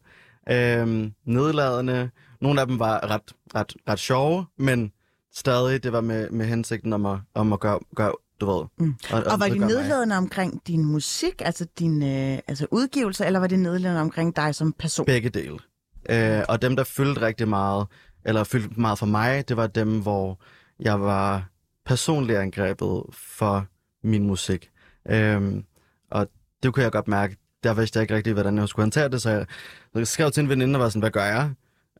[0.51, 2.11] øhm, nedladende.
[2.41, 4.93] Nogle af dem var ret, ret, ret sjove, men
[5.35, 8.65] stadig, det var med, med hensigten om at, om at gøre, gøre du ved.
[8.79, 8.95] Mm.
[9.13, 9.69] Og, Og var det gøre mig.
[9.69, 14.55] nedladende omkring din musik, altså din øh, altså udgivelse, eller var det nedladende omkring dig
[14.55, 15.07] som person?
[15.07, 15.59] Begge dele.
[16.11, 17.87] Øh, og dem, der fyldte rigtig meget,
[18.25, 20.41] eller fyldte meget for mig, det var dem, hvor
[20.81, 21.49] jeg var
[21.87, 23.67] personligt angrebet for
[24.03, 24.71] min musik.
[25.11, 25.65] Øhm,
[26.11, 26.27] og
[26.63, 27.37] det kunne jeg godt mærke.
[27.65, 29.47] Der vidste jeg ikke rigtig, hvordan jeg skulle håndtere det, så jeg,
[29.95, 31.51] jeg skrev til en veninde og var sådan, hvad gør jeg?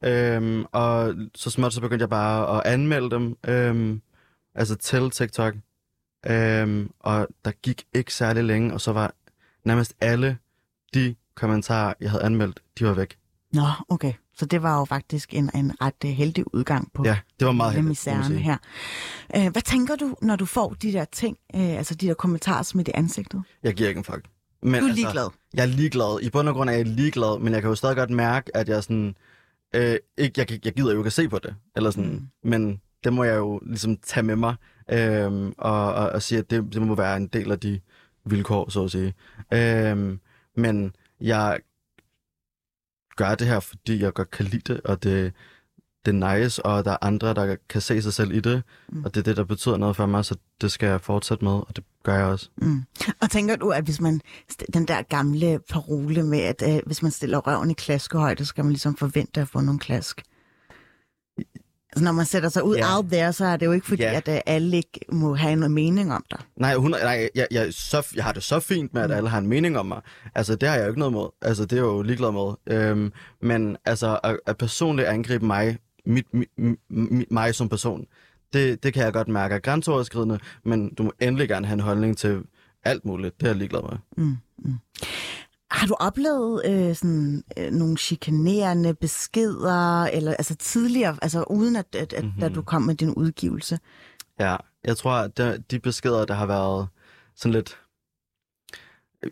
[0.05, 4.01] Øhm, og så småt så begyndte jeg bare at anmelde dem, øhm,
[4.55, 5.55] altså til TikTok.
[6.27, 9.15] Øhm, og der gik ikke særlig længe, og så var
[9.65, 10.39] nærmest alle
[10.95, 13.19] de kommentarer, jeg havde anmeldt, de var væk.
[13.53, 14.13] Nå, okay.
[14.37, 17.53] Så det var jo faktisk en, en ret øh, heldig udgang på Ja, det var
[17.53, 18.57] meget heldigt, misæren her.
[19.37, 22.63] Øh, hvad tænker du, når du får de der ting, øh, altså de der kommentarer
[22.63, 23.43] smidt i ansigtet?
[23.63, 24.23] Jeg giver ikke en fuck.
[24.63, 25.31] Men, Du er ligeglad?
[25.55, 26.19] Jeg er ligeglad.
[26.23, 28.69] I bund og grund er jeg ligeglad, men jeg kan jo stadig godt mærke, at
[28.69, 29.17] jeg sådan...
[29.75, 32.51] Øh, ikke, jeg, jeg gider jo ikke at se på det, eller sådan, mm.
[32.51, 34.55] men det må jeg jo ligesom tage med mig,
[34.91, 37.81] øhm, og, og, og sige, at det, det må være en del af de
[38.25, 39.15] vilkår, så at sige.
[39.53, 40.21] Øhm,
[40.57, 41.59] men jeg
[43.17, 45.33] gør det her, fordi jeg godt kan lide det, og det,
[46.07, 49.05] det er nice, og der er andre, der kan se sig selv i det, mm.
[49.05, 51.53] og det er det, der betyder noget for mig, så det skal jeg fortsætte med,
[51.53, 52.49] og det gør jeg også.
[52.57, 52.83] Mm.
[53.21, 54.21] Og tænker du, at hvis man,
[54.75, 58.65] den der gamle parole med, at øh, hvis man stiller røven i klaskehøjde, så skal
[58.65, 60.23] man ligesom forvente at få nogle klask?
[61.93, 62.97] Altså når man sætter sig ud Ja.
[62.97, 64.13] out there, så er det jo ikke fordi, Ja.
[64.17, 66.39] at øh, alle ikke må have en mening om dig.
[66.57, 69.39] Nej, hun, nej jeg, jeg, så, jeg har det så fint med, at alle har
[69.39, 70.01] en mening om mig.
[70.35, 71.31] Altså, det har jeg jo ikke noget mod.
[71.43, 72.77] Altså, det er jeg jo ligeglad med.
[72.79, 76.49] Øhm, men altså, at, at personligt angribe mig, mit, mit,
[76.89, 78.07] mit, mig som person,
[78.53, 81.81] det, det kan jeg godt mærke er grænseoverskridende, men du må endelig gerne have en
[81.81, 82.43] holdning til
[82.85, 83.41] alt muligt.
[83.41, 84.25] Det er jeg ligeglad med.
[84.25, 84.79] Mm, mm.
[85.71, 91.87] Har du oplevet øh, sådan, øh, nogle chikanerende beskeder, eller altså tidligere, altså uden at,
[91.95, 92.41] at, at mm-hmm.
[92.41, 93.79] da du kom med din udgivelse?
[94.41, 96.89] Ja, jeg tror, at de, de beskeder, der har været
[97.37, 97.79] sådan lidt
[99.23, 99.31] øh,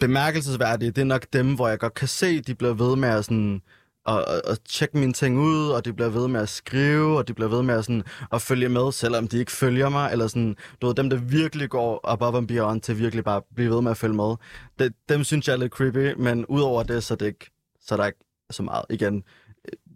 [0.00, 3.24] bemærkelsesværdige, det er nok dem, hvor jeg godt kan se, de bliver ved med at
[3.24, 3.62] sådan
[4.08, 7.34] at, at tjekke mine ting ud, og de bliver ved med at skrive, og de
[7.34, 8.02] bliver ved med at, sådan,
[8.32, 11.70] at følge med, selvom de ikke følger mig, eller sådan, du ved, dem, der virkelig
[11.70, 14.34] går above and beyond til virkelig bare blive ved med at følge med.
[14.78, 17.50] Det, dem synes jeg er lidt creepy, men udover det, så er, det ikke,
[17.80, 18.18] så er der ikke
[18.50, 19.22] så meget, igen,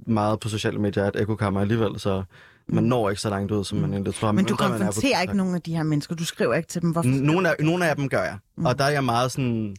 [0.07, 2.23] meget på sociale medier, at ekokammer alligevel, så
[2.69, 4.33] man når ikke så langt ud, som man egentlig tror.
[4.33, 7.09] Men du konfronterer ikke nogen af de her mennesker, du skriver ikke til dem, hvorfor?
[7.09, 8.67] Nogle af, nogle af dem gør jeg, mm.
[8.67, 9.77] og der er jeg meget sådan,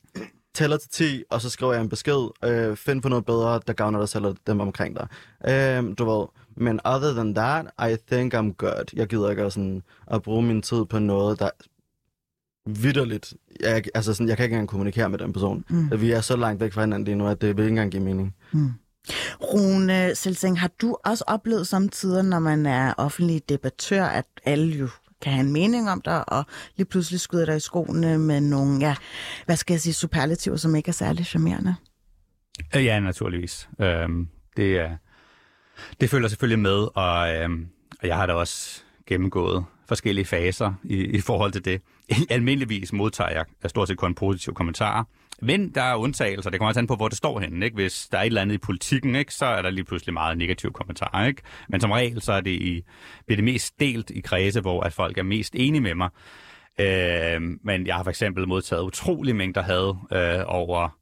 [0.56, 2.30] tæller til 10, og så skriver jeg en besked.
[2.44, 5.08] Øh, find på noget bedre, der gavner dig selv og dem omkring dig.
[5.48, 6.26] Øh, du ved.
[6.58, 8.94] Men other than that, I think I'm good.
[8.94, 11.50] Jeg gider ikke at, sådan, at bruge min tid på noget, der
[12.66, 13.34] vidderligt.
[13.60, 15.66] Jeg, altså sådan, jeg kan ikke engang kommunikere med den person.
[15.70, 16.02] Mm.
[16.02, 18.04] Vi er så langt væk fra hinanden lige nu, at det vil ikke engang give
[18.04, 18.36] mening.
[18.52, 18.72] Mm.
[19.42, 24.90] Rune Selsing, har du også oplevet samtidig, når man er offentlig debattør, at alle jo
[25.24, 26.46] kan have en mening om dig, og
[26.76, 28.96] lige pludselig skyder dig i skoene med nogle, ja,
[29.46, 31.76] hvad skal jeg sige, superlativer, som ikke er særlig charmerende?
[32.76, 33.70] Øh, ja, naturligvis.
[33.80, 34.98] Øhm, det, er,
[36.02, 37.68] det følger selvfølgelig med, og, øhm,
[38.02, 41.82] og jeg har da også gennemgået forskellige faser i, i forhold til det.
[42.30, 45.04] Almindeligvis modtager jeg stort set kun positive kommentarer,
[45.44, 46.50] men der er undtagelser.
[46.50, 47.66] Det kommer også an på, hvor det står henne.
[47.66, 47.76] Ikke?
[47.76, 50.38] Hvis der er et eller andet i politikken, ikke, så er der lige pludselig meget
[50.38, 51.26] negativ kommentar.
[51.26, 51.42] Ikke?
[51.70, 52.84] Men som regel, så er det, i,
[53.26, 56.10] bliver det mest delt i kredse, hvor at folk er mest enige med mig.
[56.80, 60.98] Øh, men jeg har for eksempel modtaget utrolig mængder had øh, over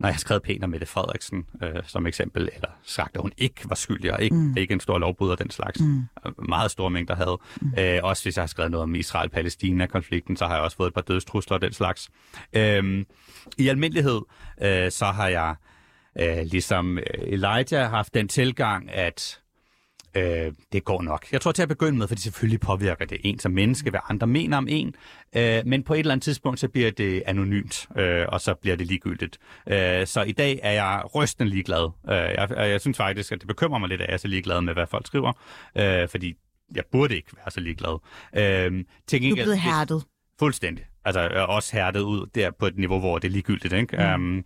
[0.00, 3.32] når jeg har skrevet pænt om Mette Frederiksen øh, som eksempel, eller sagt, at hun
[3.38, 4.56] ikke var skyldig, og ikke, mm.
[4.56, 5.80] ikke en stor lovbryder den slags.
[5.80, 6.04] Mm.
[6.48, 7.38] Meget store mængder had.
[7.60, 7.72] Mm.
[7.78, 10.94] Øh, også hvis jeg har skrevet noget om Israel-Palæstina-konflikten, så har jeg også fået et
[10.94, 12.10] par dødstrusler og den slags.
[12.52, 13.04] Øh,
[13.58, 14.20] I almindelighed,
[14.62, 15.54] øh, så har jeg,
[16.20, 19.39] øh, ligesom øh, Elijah, haft den tilgang, at
[20.14, 21.26] øh, det går nok.
[21.32, 24.26] Jeg tror til at begynde med, fordi selvfølgelig påvirker det en som menneske, hvad andre
[24.26, 24.94] mener om en,
[25.36, 28.76] øh, men på et eller andet tidspunkt, så bliver det anonymt, øh, og så bliver
[28.76, 29.38] det ligegyldigt.
[29.66, 31.90] Øh, så i dag er jeg rystende ligeglad.
[32.08, 34.60] Øh, jeg, jeg synes faktisk, at det bekymrer mig lidt, at jeg er så ligeglad
[34.60, 35.32] med, hvad folk skriver,
[35.76, 36.34] øh, fordi
[36.74, 37.98] jeg burde ikke være så ligeglad.
[38.36, 40.04] Øh, til du er blevet hærdet.
[40.38, 40.84] Fuldstændig.
[41.04, 43.72] Altså også hærdet ud der på et niveau, hvor det er ligegyldigt.
[43.72, 43.96] Ikke?
[43.96, 44.14] Mm.
[44.14, 44.44] Um,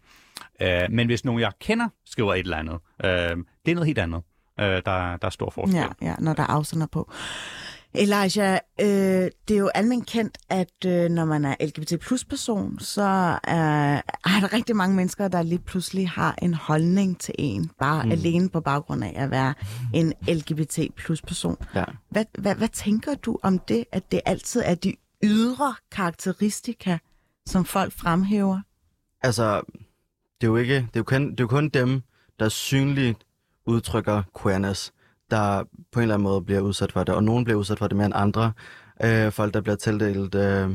[0.60, 3.98] uh, men hvis nogen, jeg kender, skriver et eller andet, uh, det er noget helt
[3.98, 4.22] andet.
[4.60, 5.76] Øh, der, der er stor forskel.
[5.76, 7.12] Ja, ja, når der er afsender på.
[7.94, 12.78] Elijah, øh, det er jo almindeligt kendt, at øh, når man er LGBT plus person,
[12.78, 13.02] så
[13.44, 13.94] er,
[14.24, 18.12] er der rigtig mange mennesker, der lige pludselig har en holdning til en, bare mm.
[18.12, 19.54] alene på baggrund af at være
[19.94, 21.56] en LGBT plus person.
[21.74, 21.84] Ja.
[22.10, 24.94] Hvad, hvad, hvad tænker du om det, at det altid er de
[25.24, 26.98] ydre karakteristika,
[27.46, 28.60] som folk fremhæver?
[29.22, 29.62] Altså,
[30.40, 32.02] det er jo ikke, det er jo kun, det er jo kun dem,
[32.40, 33.23] der synligt
[33.66, 34.92] udtrykker queerness,
[35.30, 37.88] der på en eller anden måde bliver udsat for det, og nogen bliver udsat for
[37.88, 38.52] det mere end andre.
[39.04, 40.70] Øh, folk, der bliver tildelt øh,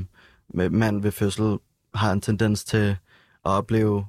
[0.53, 1.57] med mand ved fødsel,
[1.93, 2.89] har en tendens til
[3.45, 4.05] at opleve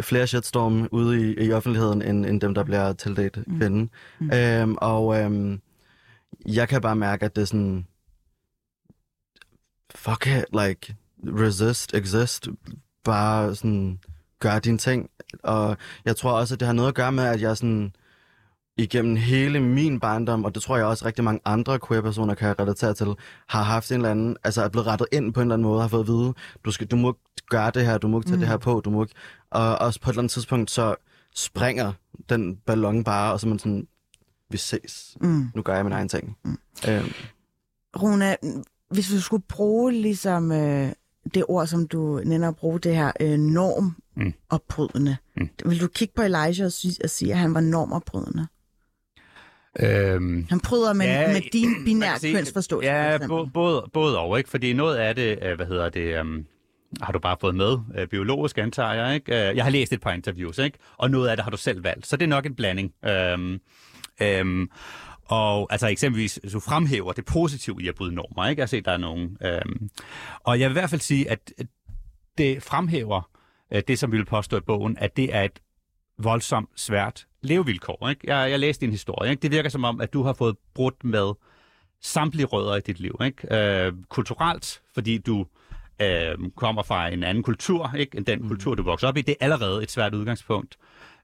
[0.00, 3.58] flere shitstorm ude i, i offentligheden, end, end dem, der bliver tildelt mm.
[3.58, 3.88] kvinde.
[4.18, 4.30] Mm.
[4.32, 5.60] Øhm, og øhm,
[6.46, 7.86] jeg kan bare mærke, at det er sådan...
[9.94, 12.48] Fuck it, like, resist, exist.
[13.04, 13.98] Bare sådan,
[14.38, 15.10] gør dine ting.
[15.42, 17.92] Og jeg tror også, at det har noget at gøre med, at jeg sådan
[18.76, 22.94] igennem hele min barndom, og det tror jeg også rigtig mange andre queer-personer kan relatere
[22.94, 23.06] til,
[23.48, 25.80] har haft en eller anden, altså er blevet rettet ind på en eller anden måde,
[25.80, 27.16] har fået at vide, du, skal, du må
[27.50, 28.40] gøre det her, du må ikke tage mm.
[28.40, 29.14] det her på, du må ikke...
[29.50, 30.94] Og også på et eller andet tidspunkt, så
[31.34, 31.92] springer
[32.28, 33.86] den ballon bare, og så er man sådan,
[34.50, 35.16] vi ses.
[35.20, 35.50] Mm.
[35.54, 36.36] Nu gør jeg min egen ting.
[36.44, 36.58] Mm.
[36.88, 37.12] Øhm.
[38.02, 38.36] Rune,
[38.90, 40.92] hvis du skulle bruge ligesom øh,
[41.34, 43.94] det ord, som du nænder at bruge, det her øh, normopbrydende.
[44.16, 44.34] Mm.
[45.36, 45.48] Mm.
[45.64, 48.46] Vil du kigge på Elijah og sige, og sige, at han var normopbrydende?
[49.80, 52.90] Øhm, han bryder med, ja, med din binære sige, kønsforståelse.
[52.90, 53.18] Ja,
[53.54, 54.50] både, både og, ikke?
[54.50, 56.46] Fordi noget af det, øh, hvad hedder det, um,
[57.00, 59.32] har du bare fået med, uh, biologisk antager jeg, ikke?
[59.32, 60.78] Uh, jeg har læst et par interviews, ikke?
[60.96, 62.92] Og noget af det har du selv valgt, så det er nok en blanding.
[63.34, 63.60] Um,
[64.40, 64.70] um,
[65.24, 68.60] og altså eksempelvis, du fremhæver det positive i at bryde normer, ikke?
[68.60, 69.36] Jeg har set, der er nogen.
[69.44, 69.90] Øhm,
[70.44, 71.52] og jeg vil i hvert fald sige, at
[72.38, 73.30] det fremhæver
[73.72, 75.60] øh, det, som vi vil påstå i bogen, at det er et
[76.18, 78.08] voldsomt svært levevilkår.
[78.08, 78.34] Ikke?
[78.34, 79.30] Jeg, jeg læste din historie.
[79.30, 79.42] Ikke?
[79.42, 81.32] Det virker som om, at du har fået brudt med
[82.00, 83.20] samtlige rødder i dit liv.
[83.24, 83.56] Ikke?
[83.56, 85.46] Øh, kulturelt, fordi du
[86.02, 88.16] øh, kommer fra en anden kultur, ikke?
[88.16, 88.48] end den mm.
[88.48, 89.22] kultur, du vokser op i.
[89.22, 90.76] Det er allerede et svært udgangspunkt.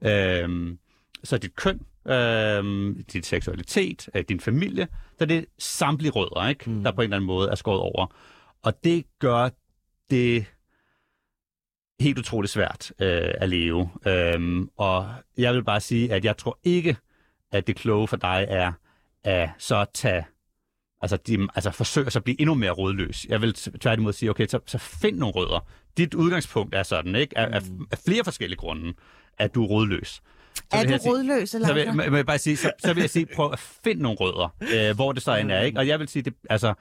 [0.03, 0.77] Øh,
[1.25, 2.65] så dit køn øh,
[3.13, 4.89] din seksualitet, øh, din familie.
[5.19, 6.71] Så det er samtlige rødder, ikke?
[6.71, 6.83] Mm.
[6.85, 8.07] der på en eller anden måde er skåret over.
[8.63, 9.49] Og det gør
[10.11, 10.47] det
[12.01, 13.91] helt utroligt svært øh, at leve.
[14.07, 16.97] Øhm, og jeg vil bare sige, at jeg tror ikke,
[17.53, 18.73] at det kloge for dig er
[19.25, 20.25] at så tage
[21.03, 23.27] altså, de, altså forsøge at blive endnu mere rådløs.
[23.29, 25.67] Jeg vil tværtimod sige, okay, så, så find nogle rødder.
[25.97, 27.39] Dit udgangspunkt er sådan, ikke?
[27.39, 28.95] Af, af, af flere forskellige grunde,
[29.39, 30.09] at du er rådløs.
[30.55, 32.57] Så Er vil du jeg sige- rådløs, eller så vil, må, må jeg bare sige,
[32.57, 34.57] så, så vil jeg sige, prøv at finde nogle rødder,
[34.91, 35.79] øh, hvor det så end er, ikke?
[35.79, 36.75] Og jeg vil sige, det, altså,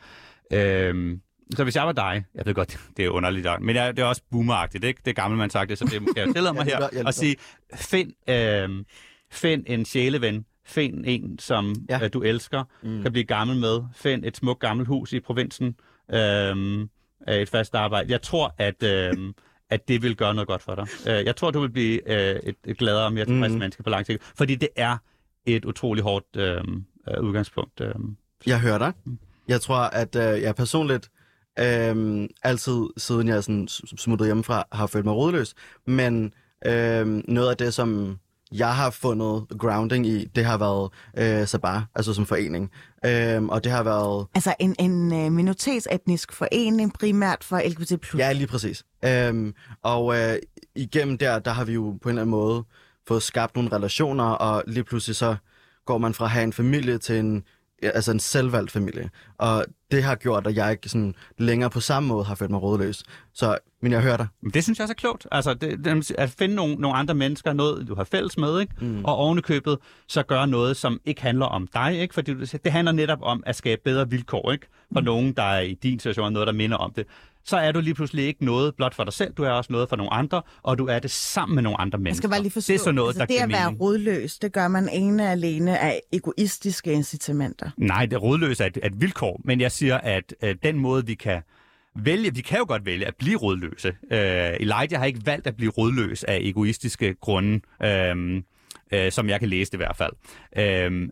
[0.54, 1.18] øh,
[1.56, 4.08] så hvis jeg var dig, jeg ved godt, det er underligt, men jeg, det er
[4.08, 5.02] også boomeragtigt, ikke?
[5.06, 7.08] Det er gammel, man sagt det, så det må jeg tillade mig er her er
[7.08, 7.36] at sige,
[7.76, 8.86] find, øh,
[9.32, 12.00] find en sjæleven, find en, som Ja.
[12.04, 13.02] øh, du elsker, mm.
[13.02, 15.76] kan blive gammel med, find et smukt gammelt hus i provinsen,
[16.14, 16.86] øh,
[17.28, 18.12] et fast arbejde.
[18.12, 18.84] Jeg tror, at...
[18.84, 19.14] Øh,
[19.70, 20.88] at det vil gøre noget godt for dig.
[21.08, 23.60] Øh, Jeg tror, du vil blive øh, et, et gladere og mere tilfreds mm.
[23.60, 24.98] menneske på lang sigt, fordi det er
[25.46, 26.58] et utroligt hårdt øh,
[27.10, 27.82] øh, udgangspunkt.
[27.82, 27.94] Øh.
[28.48, 28.94] Jeg hører dig.
[29.48, 31.10] Jeg tror, at øh, jeg personligt
[31.60, 35.54] øh, altid, siden jeg sådan smuttede hjemmefra, har følt mig rodløs.
[35.88, 36.34] Men
[36.66, 38.20] øh, noget af det, som
[38.52, 42.72] jeg har fundet grounding i, det har været øh, Sabah, altså som forening.
[43.06, 44.28] Øh, og det har været...
[44.36, 48.18] Altså en, en uh, minoritetsetnisk forening primært for LGBT+.
[48.18, 48.84] Ja, lige præcis.
[49.06, 50.36] Øhm, og øh,
[50.76, 52.64] igennem der, der har vi jo på en eller anden måde
[53.08, 55.36] fået skabt nogle relationer, og lige pludselig så
[55.86, 57.44] går man fra at have en familie til en,
[57.82, 59.10] altså en selvvalgt familie.
[59.38, 62.62] Og det har gjort, at jeg ikke sådan længere på samme måde har følt mig
[62.62, 63.04] rådløs.
[63.34, 64.28] Så, men jeg hører dig.
[64.54, 65.28] Det synes jeg også er klogt.
[65.32, 68.74] Altså, det, det, at finde nogle, nogle andre mennesker, noget du har fælles med, ikke?
[68.82, 69.06] Mm.
[69.06, 72.00] og ovenikøbet så gøre noget, som ikke handler om dig.
[72.02, 72.14] Ikke?
[72.14, 74.68] Fordi det handler netop om at skabe bedre vilkår ikke?
[74.94, 75.06] for mm.
[75.06, 77.06] nogen, der er i din situation, noget, der minder om det.
[77.46, 79.90] Så er du lige pludselig ikke noget blot for dig selv, du er også noget
[79.90, 82.22] for nogle andre, og du er det sammen med nogle andre Jeg mennesker.
[82.22, 84.54] skal bare lige forstå, det er sådan noget, altså, der det at være rådløs, det
[84.54, 87.70] gør man ene alene af egoistiske incitamenter.
[87.78, 91.14] Nej, det rådløse er et, et vilkår, men jeg siger, at øh, den måde, vi
[91.14, 91.42] kan
[91.96, 93.88] vælge, vi kan jo godt vælge at blive rådløse.
[93.88, 98.42] Øh, Elijah har ikke valgt at blive rådløs af egoistiske grunde, øh,
[98.94, 100.14] øh, som jeg kan læse det i hvert fald.
[100.58, 101.10] Øh,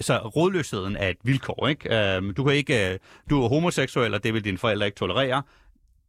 [0.00, 2.16] så rådløsheden er et vilkår, ikke?
[2.16, 2.98] Øh, du kan ikke, øh,
[3.30, 5.42] du er homoseksuel, og det vil dine forældre ikke tolerere.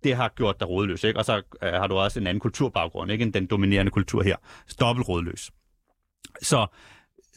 [0.04, 1.20] Det har gjort dig rådløs, ikke?
[1.20, 3.24] Og så øh, har du også en anden kulturbaggrund, ikke?
[3.24, 4.36] End den dominerende kultur her.
[4.80, 5.52] Dobbelt rådløs.
[6.41, 6.68] Så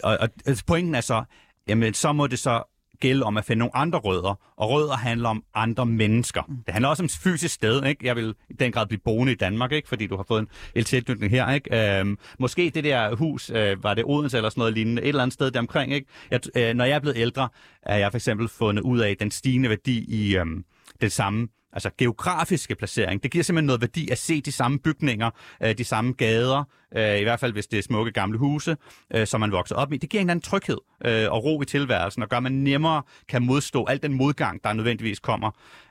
[0.02, 1.24] og, og altså, pointen er så,
[1.68, 2.62] jamen så må det så
[3.00, 6.42] gælde om at finde nogle andre rødder, og rødder handler om andre mennesker.
[6.66, 8.06] Det handler også om fysisk sted, ikke?
[8.06, 9.88] Jeg vil i den grad blive boende i Danmark, ikke?
[9.88, 11.98] Fordi du har fået en, tilknytning her, ikke?
[11.98, 15.22] Øhm, måske det der hus, øh, var det Odense eller sådan noget lignende, et eller
[15.22, 16.06] andet sted deromkring, ikke?
[16.30, 17.48] Jeg, øh, når jeg er blevet ældre,
[17.82, 20.64] er jeg for eksempel fundet ud af den stigende værdi i øhm,
[21.00, 23.22] den samme altså geografiske placering.
[23.22, 25.30] Det giver simpelthen noget værdi at se de samme bygninger,
[25.62, 26.64] øh, de samme gader,
[26.96, 28.76] øh, i hvert fald hvis det er smukke gamle huse,
[29.14, 29.96] øh, som man vokser op i.
[29.96, 32.52] Det giver en eller anden tryghed øh, og ro i tilværelsen, og gør, at man
[32.52, 35.50] nemmere kan modstå al den modgang, der nødvendigvis kommer.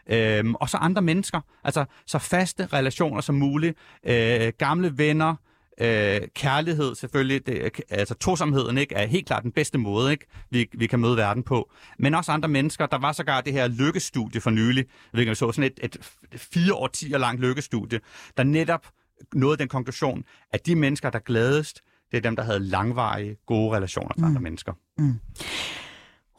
[0.09, 5.35] Øh, og så andre mennesker, altså så faste relationer som muligt, øh, gamle venner,
[5.81, 10.67] Øh, kærlighed selvfølgelig, det, altså tosomheden ikke, er helt klart den bedste måde, ikke, vi,
[10.77, 11.71] vi kan møde verden på.
[11.99, 12.85] Men også andre mennesker.
[12.85, 14.85] Der var sågar det her lykkestudie for nylig.
[14.85, 15.97] Jeg ved ikke, om I så sådan et, et
[16.35, 17.99] fire årtier langt lykkestudie,
[18.37, 18.87] der netop
[19.33, 20.23] nåede den konklusion,
[20.53, 24.27] at de mennesker, der glædest, det er dem, der havde langvarige, gode relationer til mm.
[24.27, 24.73] andre mennesker.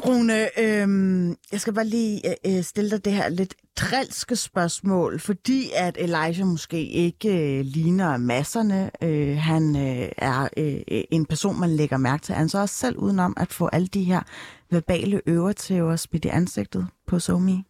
[0.07, 5.18] Rune, øh, jeg skal bare lige øh, øh, stille dig det her lidt trælske spørgsmål,
[5.18, 8.90] fordi at Elijah måske ikke øh, ligner masserne.
[9.03, 12.34] Øh, han øh, er øh, øh en person, man lægger mærke til.
[12.34, 14.20] Han så også selv udenom at få alle de her
[14.70, 17.62] verbale øvertæver smidt i ansigtet på Somi?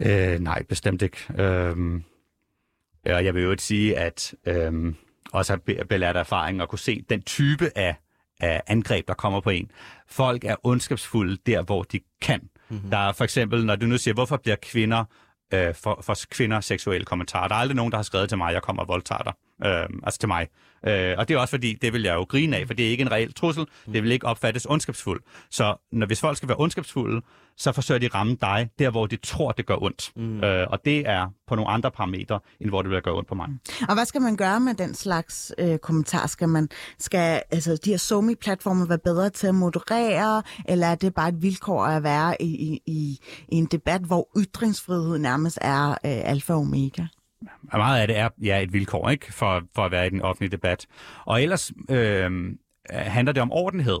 [0.00, 1.18] Øh, nej, bestemt ikke.
[1.38, 2.00] Øh,
[3.06, 4.94] jeg vil jo sige, at øh,
[5.32, 7.96] også har belært erfaring at kunne se den type af,
[8.42, 9.70] af angreb, der kommer på en.
[10.08, 12.48] Folk er ondskabsfulde der, hvor de kan.
[12.68, 12.90] Mm-hmm.
[12.90, 15.04] Der er for eksempel, når du nu siger, hvorfor bliver kvinder
[15.54, 17.48] øh, for, for kvinder seksuelle kommentarer.
[17.48, 19.32] Der er aldrig nogen, der har skrevet til mig, jeg kommer og voldtager dig.
[19.64, 20.48] Øh, altså til mig.
[20.86, 22.90] Øh, og det er også fordi, det vil jeg jo grine af, for det er
[22.90, 23.66] ikke en reel trussel.
[23.92, 25.24] Det vil ikke opfattes ondskabsfuldt.
[25.50, 27.22] Så når, hvis folk skal være ondskabsfulde,
[27.56, 30.12] så forsøger de at ramme dig, der hvor de tror, det gør ondt.
[30.16, 30.44] Mm.
[30.44, 33.34] Øh, og det er på nogle andre parametre, end hvor det vil gøre ondt på
[33.34, 33.48] mig.
[33.88, 36.26] Og hvad skal man gøre med den slags øh, kommentar?
[36.26, 41.14] Skal man skal altså de her SoMe-platforme være bedre til at moderere, eller er det
[41.14, 45.90] bare et vilkår at være i, i, i, i en debat, hvor ytringsfrihed nærmest er
[45.90, 47.02] øh, alfa og omega?
[47.72, 50.22] Og meget af det er ja, et vilkår ikke for, for at være i den
[50.22, 50.86] offentlige debat.
[51.24, 52.58] Og ellers øhm,
[52.92, 54.00] øh, handler det om ordenhed.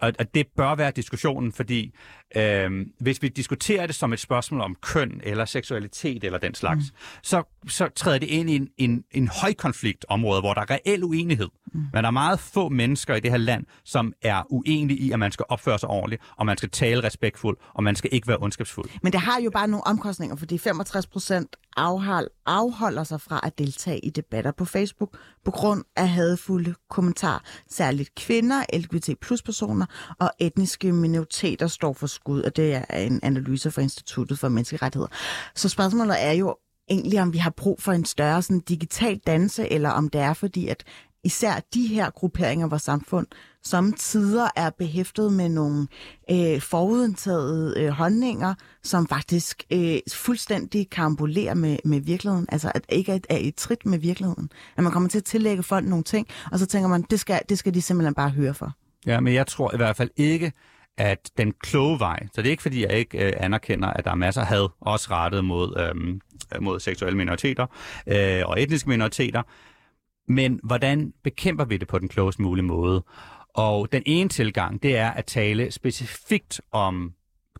[0.00, 1.94] Og, og det bør være diskussionen, fordi
[2.36, 6.84] øh, hvis vi diskuterer det som et spørgsmål om køn eller seksualitet eller den slags,
[6.92, 6.96] mm.
[7.22, 11.48] så, så træder det ind i en, en, en højkonfliktområde, hvor der er reel uenighed.
[11.74, 11.80] Mm.
[11.92, 15.18] Men der er meget få mennesker i det her land, som er uenige i, at
[15.18, 18.38] man skal opføre sig ordentligt, og man skal tale respektfuldt, og man skal ikke være
[18.40, 18.90] ondskabsfuld.
[19.02, 23.58] Men det har jo bare nogle omkostninger, fordi 65 procent afhold, afholder sig fra at
[23.58, 27.38] deltage i debatter på Facebook på grund af hadfulde kommentarer.
[27.70, 29.86] Særligt kvinder, LGBT plus personer
[30.18, 35.08] og etniske minoriteter står for skud, og det er en analyse fra Instituttet for Menneskerettigheder.
[35.54, 36.56] Så spørgsmålet er jo
[36.90, 40.32] egentlig, om vi har brug for en større sådan, digital danse, eller om det er
[40.32, 40.84] fordi, at
[41.24, 43.26] især de her grupperinger i vores samfund
[43.64, 45.86] som tider er behæftet med nogle
[46.30, 52.46] øh, forudindtagede øh, holdninger, som faktisk øh, fuldstændig karambolerer med, med virkeligheden.
[52.52, 54.50] Altså at ikke er, er i trit med virkeligheden.
[54.76, 57.40] At man kommer til at tillægge folk nogle ting, og så tænker man, det skal,
[57.48, 58.72] det skal de simpelthen bare høre for.
[59.06, 60.52] Ja, men jeg tror i hvert fald ikke,
[60.98, 64.10] at den kloge vej, så det er ikke fordi, jeg ikke øh, anerkender, at der
[64.10, 67.66] er masser af had, også rettet mod, øh, mod seksuelle minoriteter
[68.06, 69.42] øh, og etniske minoriteter,
[70.28, 73.04] men hvordan bekæmper vi det på den klogest mulige måde?
[73.54, 77.12] Og den ene tilgang, det er at tale specifikt om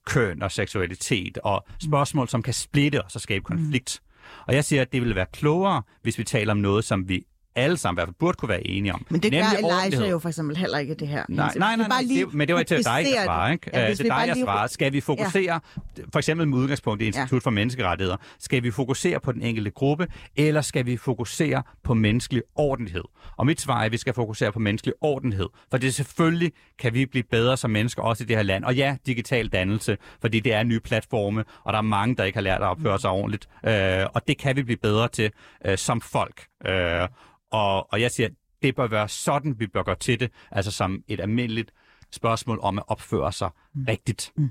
[0.06, 4.02] køn og seksualitet og spørgsmål, som kan splitte os og skabe konflikt.
[4.46, 7.26] Og jeg siger, at det ville være klogere, hvis vi taler om noget, som vi
[7.54, 9.06] alle sammen i hvert fald burde kunne være enige om.
[9.08, 11.24] Men det gør Elijah jo for eksempel heller ikke det her.
[11.28, 13.70] Nej, nej, nej, nej det, men det var til dig at svare, ikke?
[13.74, 14.68] Ja, det er dig at svare.
[14.68, 16.02] Skal vi fokusere, ja.
[16.12, 17.38] for eksempel med udgangspunkt i Institut ja.
[17.38, 22.42] for Menneskerettigheder, skal vi fokusere på den enkelte gruppe, eller skal vi fokusere på menneskelig
[22.54, 23.04] ordentlighed?
[23.36, 26.94] Og mit svar er, at vi skal fokusere på menneskelig ordentlighed, for det selvfølgelig kan
[26.94, 28.64] vi blive bedre som mennesker, også i det her land.
[28.64, 32.36] Og ja, digital dannelse, fordi det er nye platforme, og der er mange, der ikke
[32.36, 33.48] har lært at opføre sig ordentligt.
[33.66, 35.30] Øh, og det kan vi blive bedre til
[35.66, 36.46] øh, som folk.
[36.66, 37.08] Øh,
[37.50, 38.28] og, og jeg siger,
[38.62, 41.72] det bør være sådan, vi bør gå til det, altså som et almindeligt
[42.10, 43.84] spørgsmål om at opføre sig mm.
[43.88, 44.32] rigtigt.
[44.36, 44.50] Mm.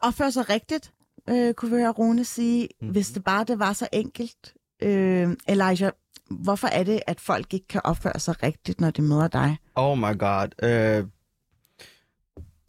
[0.00, 0.92] Opføre sig rigtigt,
[1.28, 2.88] øh, kunne vi høre Rune sige, mm.
[2.88, 4.54] hvis det bare det var så enkelt.
[4.82, 5.92] Øh, Elijah,
[6.30, 9.56] hvorfor er det, at folk ikke kan opføre sig rigtigt, når de møder dig?
[9.74, 10.48] Oh my god.
[10.62, 11.04] Øh,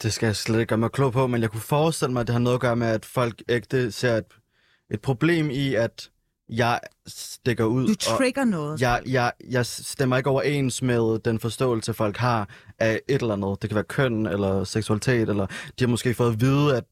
[0.04, 2.28] det skal jeg slet ikke gøre mig klog på, men jeg kunne forestille mig, at
[2.28, 4.26] det har noget at gøre med, at folk ægte ser et,
[4.90, 6.12] et problem i, at
[6.52, 7.88] jeg stikker ud.
[7.88, 8.82] Du trigger noget.
[8.82, 12.50] Jeg, jeg, jeg stemmer ikke overens med den forståelse, folk har
[12.80, 13.62] af et eller andet.
[13.62, 16.86] Det kan være køn eller seksualitet, eller de har måske fået at vide, at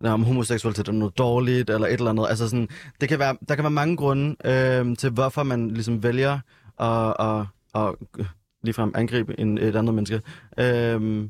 [0.00, 2.26] om homoseksualitet er noget dårligt, eller et eller andet.
[2.28, 2.68] Altså sådan,
[3.00, 6.38] det kan være, der kan være mange grunde øh, til, hvorfor man ligesom vælger
[6.80, 8.26] at, at, at, at
[8.62, 10.22] ligefrem angribe en, et andet menneske
[10.58, 11.28] øh,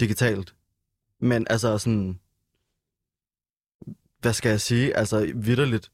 [0.00, 0.54] digitalt.
[1.20, 2.18] Men altså sådan,
[4.20, 4.96] hvad skal jeg sige?
[4.96, 5.90] Altså vidderligt,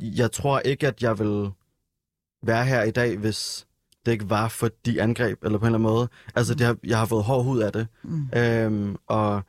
[0.00, 1.50] jeg tror ikke, at jeg vil
[2.42, 3.66] være her i dag, hvis
[4.06, 6.08] det ikke var for de angreb, eller på en eller anden måde.
[6.34, 7.86] Altså, det har, jeg har fået hård hud af det.
[8.04, 8.30] Mm.
[8.34, 9.42] Øhm, og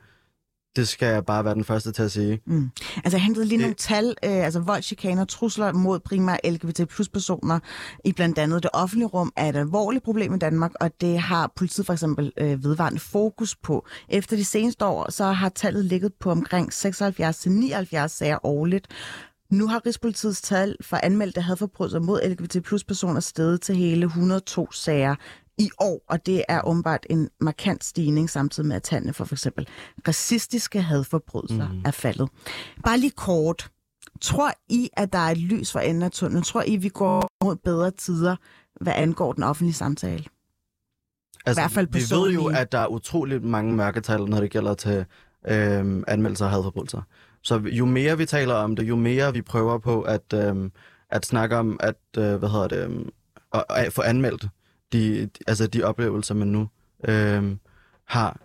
[0.76, 2.40] det skal jeg bare være den første til at sige.
[2.46, 2.70] Mm.
[2.96, 3.62] Altså, jeg hentede lige det...
[3.62, 7.58] nogle tal, øh, altså voldchikaner, trusler mod primært LGBT plus personer
[8.04, 11.52] i blandt andet det offentlige rum er et alvorligt problem i Danmark, og det har
[11.56, 13.86] politiet for eksempel øh, vedvarende fokus på.
[14.08, 18.86] Efter de seneste år, så har tallet ligget på omkring 76-79 sager årligt,
[19.50, 24.72] nu har Rigspolitiets tal for anmeldte hadforbrydelser mod LGBT plus personer steget til hele 102
[24.72, 25.14] sager
[25.58, 29.46] i år, og det er åbenbart en markant stigning, samtidig med at tallene for f.eks.
[30.08, 31.82] racistiske hadforbrydelser mm.
[31.84, 32.28] er faldet.
[32.84, 33.70] Bare lige kort.
[34.20, 36.42] Tror I, at der er et lys for enden af tunnelen?
[36.42, 38.36] Tror I, vi går mod bedre tider,
[38.80, 40.24] hvad angår den offentlige samtale?
[41.46, 44.50] Altså, I hvert fald vi ved jo, at der er utroligt mange mørketal, når det
[44.50, 45.04] gælder til
[45.48, 47.02] øh, anmeldelser af hadforbrydelser.
[47.42, 50.70] Så jo mere vi taler om det, jo mere vi prøver på at, øh,
[51.10, 53.04] at snakke om, at, øh, hvad hedder det, øh,
[53.54, 54.48] at, at få anmeldt
[54.92, 56.68] de, altså de oplevelser, man nu
[57.08, 57.56] øh,
[58.04, 58.40] har.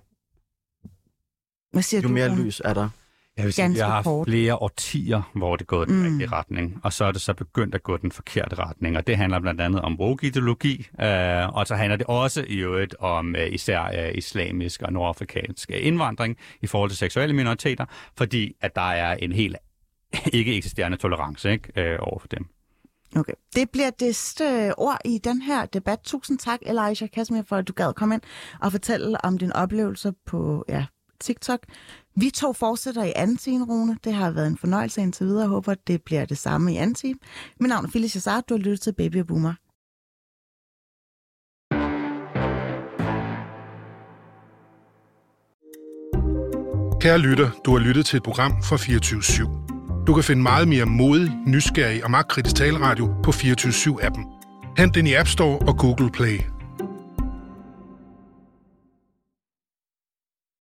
[1.71, 2.89] Hvad siger jo du, mere lys er der.
[3.37, 6.03] Jeg vil sige, vi har haft flere årtier, hvor det er gået den mm.
[6.03, 9.17] rigtige retning, og så er det så begyndt at gå den forkerte retning, og det
[9.17, 13.53] handler blandt andet om woke-ideologi, øh, og så handler det også i øvrigt om øh,
[13.53, 17.85] især øh, islamisk og nordafrikansk indvandring i forhold til seksuelle minoriteter,
[18.17, 19.57] fordi at der er en helt
[20.33, 22.45] ikke eksisterende tolerance ikke, øh, over for dem.
[23.15, 23.33] Okay.
[23.55, 25.99] Det bliver det sidste ord i den her debat.
[26.03, 28.21] Tusind tak, Elijah Kasmir, for at du gad komme ind
[28.61, 30.85] og fortælle om din oplevelse på ja,
[31.23, 31.59] TikTok.
[32.15, 33.97] Vi to fortsætter i anden time, Rune.
[34.03, 35.41] Det har været en fornøjelse indtil videre.
[35.41, 37.19] Jeg håber, det bliver det samme i anden time.
[37.59, 38.41] Mit navn er Phyllis Chassar.
[38.41, 39.53] Du har lyttet til Baby Boomer.
[47.01, 50.05] Kære lytter, du har lyttet til et program fra 24 /7.
[50.07, 54.25] Du kan finde meget mere modig, nysgerrig og magtkritisk taleradio på 24 7 appen
[54.77, 56.52] Hent den i App Store og Google Play.